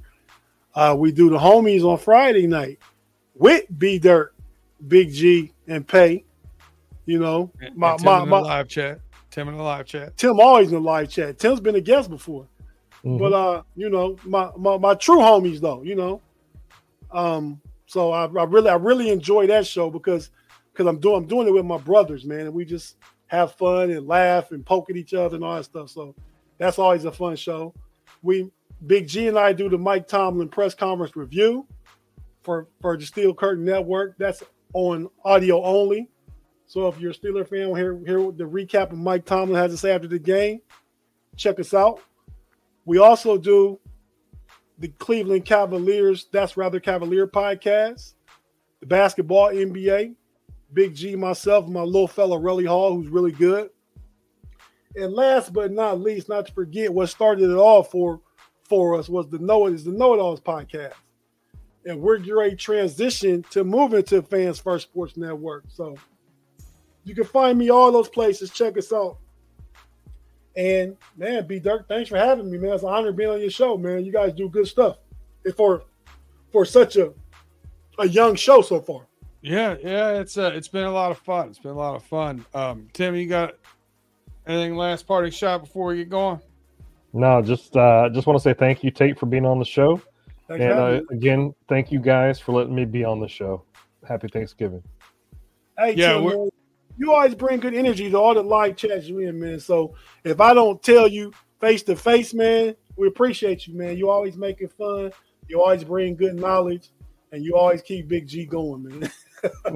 Uh, 0.73 0.95
we 0.97 1.11
do 1.11 1.29
the 1.29 1.37
homies 1.37 1.83
on 1.83 1.99
Friday 1.99 2.47
night 2.47 2.79
with 3.35 3.65
B 3.77 3.99
Dirt, 3.99 4.33
Big 4.87 5.13
G, 5.13 5.53
and 5.67 5.87
Pay. 5.87 6.23
You 7.05 7.19
know, 7.19 7.51
my 7.75 7.91
and 7.91 7.99
Tim 7.99 8.05
my, 8.05 8.17
in 8.17 8.25
the 8.25 8.25
my 8.31 8.39
live 8.39 8.67
chat. 8.67 8.99
Tim 9.29 9.47
in 9.47 9.57
the 9.57 9.63
live 9.63 9.85
chat. 9.85 10.17
Tim 10.17 10.39
always 10.39 10.69
in 10.69 10.73
the 10.73 10.79
live 10.79 11.09
chat. 11.09 11.37
Tim's 11.37 11.59
been 11.59 11.75
a 11.75 11.81
guest 11.81 12.09
before. 12.09 12.47
But 13.03 13.33
uh, 13.33 13.61
you 13.75 13.91
know, 13.91 14.17
my, 14.23 14.49
my 14.57 14.79
my 14.79 14.95
true 14.95 15.19
homies 15.19 15.59
though, 15.59 15.83
you 15.83 15.93
know. 15.93 16.21
Um, 17.11 17.61
so 17.85 18.11
I, 18.11 18.25
I 18.25 18.43
really 18.43 18.69
I 18.69 18.75
really 18.75 19.09
enjoy 19.09 19.47
that 19.47 19.67
show 19.67 19.89
because 19.89 20.31
because 20.71 20.87
I'm 20.87 20.99
doing 20.99 21.17
I'm 21.17 21.27
doing 21.27 21.47
it 21.47 21.53
with 21.53 21.65
my 21.65 21.77
brothers, 21.77 22.25
man, 22.25 22.41
and 22.41 22.53
we 22.53 22.65
just 22.65 22.97
have 23.27 23.53
fun 23.55 23.91
and 23.91 24.07
laugh 24.07 24.51
and 24.51 24.65
poke 24.65 24.89
at 24.89 24.95
each 24.95 25.13
other 25.13 25.35
and 25.35 25.43
all 25.43 25.55
that 25.55 25.63
stuff. 25.63 25.89
So 25.89 26.15
that's 26.57 26.79
always 26.79 27.05
a 27.05 27.11
fun 27.11 27.35
show. 27.35 27.73
We 28.21 28.51
Big 28.85 29.07
G 29.07 29.27
and 29.27 29.37
I 29.37 29.53
do 29.53 29.69
the 29.69 29.77
Mike 29.77 30.07
Tomlin 30.07 30.49
press 30.49 30.73
conference 30.73 31.15
review 31.15 31.65
for 32.43 32.67
for 32.81 32.97
the 32.97 33.05
Steel 33.05 33.33
Curtain 33.33 33.65
Network. 33.65 34.17
That's 34.17 34.43
on 34.73 35.09
audio 35.23 35.63
only. 35.63 36.09
So 36.67 36.87
if 36.87 36.99
you're 36.99 37.11
a 37.11 37.13
Steeler 37.13 37.47
fan, 37.47 37.69
we'll 37.69 37.75
hear 37.75 37.97
hear 38.05 38.31
the 38.31 38.43
recap 38.43 38.91
of 38.91 38.97
Mike 38.97 39.25
Tomlin 39.25 39.55
has 39.55 39.71
to 39.71 39.77
say 39.77 39.91
after 39.91 40.07
the 40.07 40.19
game. 40.19 40.61
Check 41.37 41.59
us 41.59 41.73
out. 41.73 42.01
We 42.85 42.97
also 42.97 43.37
do 43.37 43.79
the 44.77 44.89
Cleveland 44.89 45.45
Cavaliers, 45.45 46.27
that's 46.31 46.57
rather 46.57 46.79
Cavalier 46.79 47.27
podcast, 47.27 48.13
the 48.79 48.85
basketball 48.85 49.49
NBA, 49.49 50.15
Big 50.73 50.95
G, 50.95 51.15
myself, 51.15 51.67
my 51.67 51.81
little 51.81 52.07
fella 52.07 52.37
Relly 52.39 52.67
Hall, 52.67 52.95
who's 52.95 53.07
really 53.07 53.31
good. 53.31 53.69
And 54.95 55.13
last 55.13 55.53
but 55.53 55.71
not 55.71 55.99
least, 55.99 56.29
not 56.29 56.47
to 56.47 56.53
forget, 56.53 56.93
what 56.93 57.07
started 57.07 57.49
it 57.49 57.55
all 57.55 57.83
for 57.83 58.21
for 58.63 58.97
us 58.97 59.07
was 59.07 59.29
the 59.29 59.39
Know 59.39 59.67
It 59.67 59.73
is 59.73 59.83
the 59.83 59.91
Know 59.91 60.13
It 60.13 60.19
Alls 60.19 60.41
podcast. 60.41 60.93
And 61.85 62.01
we're 62.01 62.17
ready 62.35 62.55
transition 62.55 63.43
to 63.51 63.63
moving 63.63 64.03
to 64.03 64.23
Fans 64.23 64.59
First 64.59 64.89
Sports 64.89 65.17
Network. 65.17 65.65
So 65.67 65.95
you 67.03 67.13
can 67.13 67.25
find 67.25 67.57
me 67.57 67.69
all 67.69 67.91
those 67.91 68.09
places. 68.09 68.49
Check 68.49 68.77
us 68.77 68.91
out. 68.91 69.17
And 70.57 70.95
man, 71.17 71.45
B 71.47 71.59
Dirt, 71.59 71.85
thanks 71.87 72.09
for 72.09 72.17
having 72.17 72.49
me, 72.49 72.57
man. 72.57 72.73
It's 72.73 72.83
an 72.83 72.89
honor 72.89 73.11
being 73.11 73.29
on 73.29 73.41
your 73.41 73.49
show, 73.49 73.77
man. 73.77 74.05
You 74.05 74.11
guys 74.11 74.33
do 74.33 74.47
good 74.49 74.67
stuff 74.67 74.97
And 75.43 75.53
for 75.55 75.83
for 76.51 76.63
such 76.65 76.95
a 76.95 77.13
a 77.99 78.07
young 78.07 78.35
show 78.35 78.61
so 78.61 78.79
far. 78.79 79.07
Yeah, 79.41 79.75
yeah, 79.83 80.11
it's 80.19 80.37
uh, 80.37 80.51
it's 80.55 80.67
been 80.67 80.85
a 80.85 80.91
lot 80.91 81.11
of 81.11 81.17
fun. 81.19 81.49
It's 81.49 81.59
been 81.59 81.71
a 81.71 81.77
lot 81.77 81.95
of 81.95 82.03
fun. 82.03 82.45
Um, 82.53 82.87
Tim, 82.93 83.15
you 83.15 83.27
got 83.27 83.55
anything 84.47 84.75
last 84.75 85.05
parting 85.05 85.31
shot 85.31 85.61
before 85.61 85.87
we 85.87 85.97
get 85.97 86.09
going? 86.09 86.39
No, 87.13 87.41
just 87.41 87.75
uh, 87.77 88.09
just 88.09 88.25
want 88.27 88.37
to 88.39 88.43
say 88.43 88.53
thank 88.53 88.83
you, 88.83 88.91
Tate, 88.91 89.19
for 89.19 89.25
being 89.27 89.45
on 89.45 89.59
the 89.59 89.65
show, 89.65 90.01
Thanks 90.47 90.63
and 90.63 90.73
uh, 90.73 91.01
again, 91.11 91.53
thank 91.69 91.91
you 91.91 91.99
guys 91.99 92.39
for 92.39 92.53
letting 92.53 92.73
me 92.75 92.85
be 92.85 93.03
on 93.05 93.19
the 93.19 93.27
show. 93.27 93.63
Happy 94.07 94.27
Thanksgiving. 94.27 94.83
Hey, 95.77 95.93
Yeah, 95.93 96.13
Tim, 96.13 96.23
we're- 96.23 96.37
man, 96.37 96.49
you 96.97 97.13
always 97.13 97.35
bring 97.35 97.59
good 97.59 97.73
energy 97.73 98.09
to 98.09 98.17
all 98.17 98.33
the 98.33 98.41
live 98.41 98.75
chats 98.75 99.07
you 99.07 99.19
in, 99.19 99.39
man. 99.39 99.59
So 99.59 99.95
if 100.23 100.39
I 100.39 100.53
don't 100.53 100.81
tell 100.81 101.07
you 101.07 101.31
face 101.59 101.83
to 101.83 101.95
face, 101.95 102.33
man, 102.33 102.75
we 102.95 103.07
appreciate 103.07 103.67
you, 103.67 103.75
man. 103.75 103.97
You 103.97 104.09
always 104.09 104.37
make 104.37 104.61
it 104.61 104.71
fun. 104.77 105.11
You 105.47 105.61
always 105.61 105.83
bring 105.83 106.15
good 106.15 106.35
knowledge, 106.35 106.89
and 107.31 107.43
you 107.43 107.55
always 107.55 107.81
keep 107.81 108.07
Big 108.07 108.27
G 108.27 108.45
going, 108.45 108.83
man. 108.83 109.11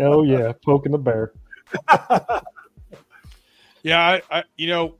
oh 0.02 0.24
yeah, 0.24 0.54
poking 0.64 0.92
the 0.92 0.98
bear. 0.98 1.34
Yeah, 3.84 4.00
I, 4.02 4.40
I 4.40 4.44
you 4.58 4.68
know, 4.68 4.96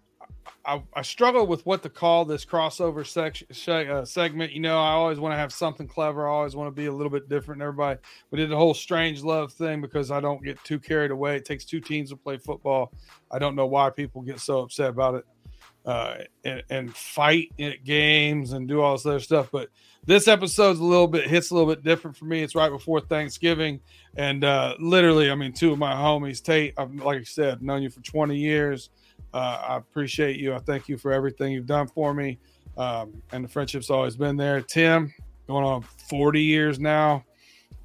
I, 0.66 0.84
I 0.94 1.02
struggle 1.02 1.48
with 1.48 1.66
what 1.66 1.84
to 1.84 1.90
call 1.90 2.26
this 2.26 2.46
crossover 2.46 3.06
section 3.06 3.48
uh, 3.90 4.06
segment. 4.06 4.52
You 4.52 4.60
know, 4.60 4.78
I 4.78 4.92
always 4.92 5.20
want 5.20 5.34
to 5.34 5.38
have 5.38 5.54
something 5.54 5.88
clever. 5.88 6.28
I 6.28 6.32
always 6.32 6.56
want 6.56 6.68
to 6.68 6.72
be 6.72 6.88
a 6.88 6.92
little 6.92 7.10
bit 7.10 7.30
different 7.30 7.62
everybody. 7.62 8.00
We 8.32 8.38
did 8.38 8.50
the 8.50 8.58
whole 8.58 8.74
strange 8.74 9.24
love 9.24 9.54
thing 9.54 9.82
because 9.82 10.12
I 10.12 10.20
don't 10.20 10.44
get 10.44 10.64
too 10.64 10.80
carried 10.80 11.12
away. 11.12 11.38
It 11.38 11.46
takes 11.46 11.66
two 11.66 11.80
teams 11.80 12.10
to 12.10 12.18
play 12.18 12.38
football. 12.38 12.92
I 13.32 13.40
don't 13.40 13.56
know 13.56 13.68
why 13.68 13.90
people 13.90 14.22
get 14.22 14.40
so 14.40 14.60
upset 14.60 14.90
about 14.90 15.16
it 15.16 15.26
uh, 15.86 16.18
and, 16.44 16.64
and 16.70 16.96
fight 16.96 17.52
at 17.60 17.84
games 17.84 18.54
and 18.54 18.68
do 18.68 18.82
all 18.82 18.94
this 18.94 19.06
other 19.06 19.20
stuff. 19.20 19.50
But 19.52 19.70
this 20.06 20.28
episode's 20.28 20.80
a 20.80 20.84
little 20.84 21.08
bit 21.08 21.28
hits 21.28 21.52
a 21.52 21.56
little 21.56 21.74
bit 21.74 21.84
different 21.84 22.18
for 22.18 22.26
me. 22.26 22.44
It's 22.44 22.56
right 22.56 22.70
before 22.70 23.02
Thanksgiving, 23.02 23.80
and 24.16 24.44
uh, 24.44 24.76
literally, 24.80 25.32
I 25.32 25.36
mean, 25.36 25.54
two 25.54 25.72
of 25.72 25.80
my 25.80 25.94
homies, 25.94 26.44
Tate. 26.44 26.74
I've, 26.78 26.94
like 26.96 27.20
I 27.20 27.24
said, 27.24 27.62
known 27.62 27.82
you 27.82 27.90
for 27.90 28.02
20 28.02 28.38
years. 28.38 28.90
Uh, 29.34 29.64
I 29.70 29.78
appreciate 29.78 30.38
you. 30.38 30.54
I 30.54 30.60
thank 30.60 30.88
you 30.88 30.98
for 30.98 31.12
everything 31.12 31.52
you've 31.54 31.66
done 31.68 31.88
for 31.88 32.14
me, 32.14 32.38
um, 32.78 33.22
and 33.32 33.44
the 33.44 33.48
friendship's 33.50 33.90
always 33.90 34.16
been 34.16 34.38
there. 34.38 34.62
Tim, 34.62 35.14
going 35.48 35.66
on 35.66 35.82
40 36.10 36.42
years 36.42 36.80
now. 36.80 37.24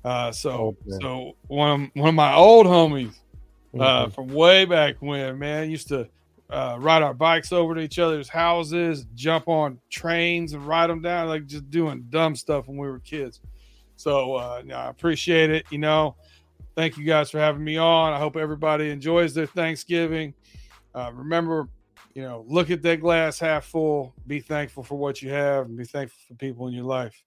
Uh, 0.05 0.31
so, 0.33 0.51
Oh, 0.51 0.99
so 1.01 1.33
one 1.49 1.83
of, 1.85 1.91
one 1.95 2.09
of 2.11 2.15
my 2.15 2.35
old 2.35 2.67
homies 2.67 3.15
uh, 3.79 4.07
Mhm. 4.07 4.15
from 4.15 4.29
way 4.29 4.65
back 4.65 4.97
when, 5.01 5.39
man, 5.39 5.71
used 5.71 5.89
to 5.89 6.09
uh, 6.51 6.77
ride 6.79 7.03
our 7.03 7.15
bikes 7.15 7.53
over 7.53 7.75
to 7.75 7.81
each 7.81 7.99
other's 7.99 8.29
houses, 8.29 9.07
jump 9.15 9.49
on 9.49 9.81
trains 9.91 10.53
and 10.53 10.65
ride 10.67 10.91
them 10.91 11.01
down, 11.01 11.27
like 11.27 11.47
just 11.47 11.69
doing 11.71 12.05
dumb 12.11 12.37
stuff 12.37 12.69
when 12.69 12.77
we 12.77 12.87
were 12.87 13.01
kids. 13.01 13.41
So 13.97 14.35
uh, 14.35 14.63
no, 14.65 14.77
I 14.77 14.89
appreciate 14.91 15.51
it. 15.51 15.65
You 15.71 15.79
know, 15.79 16.17
thank 16.77 16.99
you 16.99 17.05
guys 17.05 17.31
for 17.31 17.39
having 17.39 17.65
me 17.65 17.79
on. 17.79 18.13
I 18.13 18.19
hope 18.19 18.37
everybody 18.37 18.91
enjoys 18.91 19.33
their 19.35 19.47
Thanksgiving. 19.47 20.35
Uh, 20.95 21.11
remember, 21.13 21.69
you 22.15 22.23
know, 22.23 22.45
look 22.47 22.71
at 22.71 22.83
that 22.83 23.01
glass 23.01 23.39
half 23.39 23.65
full. 23.65 24.15
Be 24.27 24.41
thankful 24.41 24.83
for 24.85 24.97
what 24.97 25.21
you 25.21 25.31
have, 25.31 25.67
and 25.67 25.77
be 25.77 25.85
thankful 25.85 26.19
for 26.29 26.35
people 26.35 26.69
in 26.69 26.75
your 26.75 26.85
life. 26.85 27.23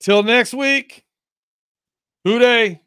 Till 0.00 0.22
next 0.22 0.52
week, 0.52 1.04
who 2.24 2.38
dey? 2.38 2.82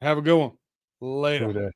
Have 0.00 0.18
a 0.18 0.22
good 0.22 0.38
one. 0.38 0.52
Later. 1.00 1.46
Who 1.46 1.52
dat? 1.52 1.72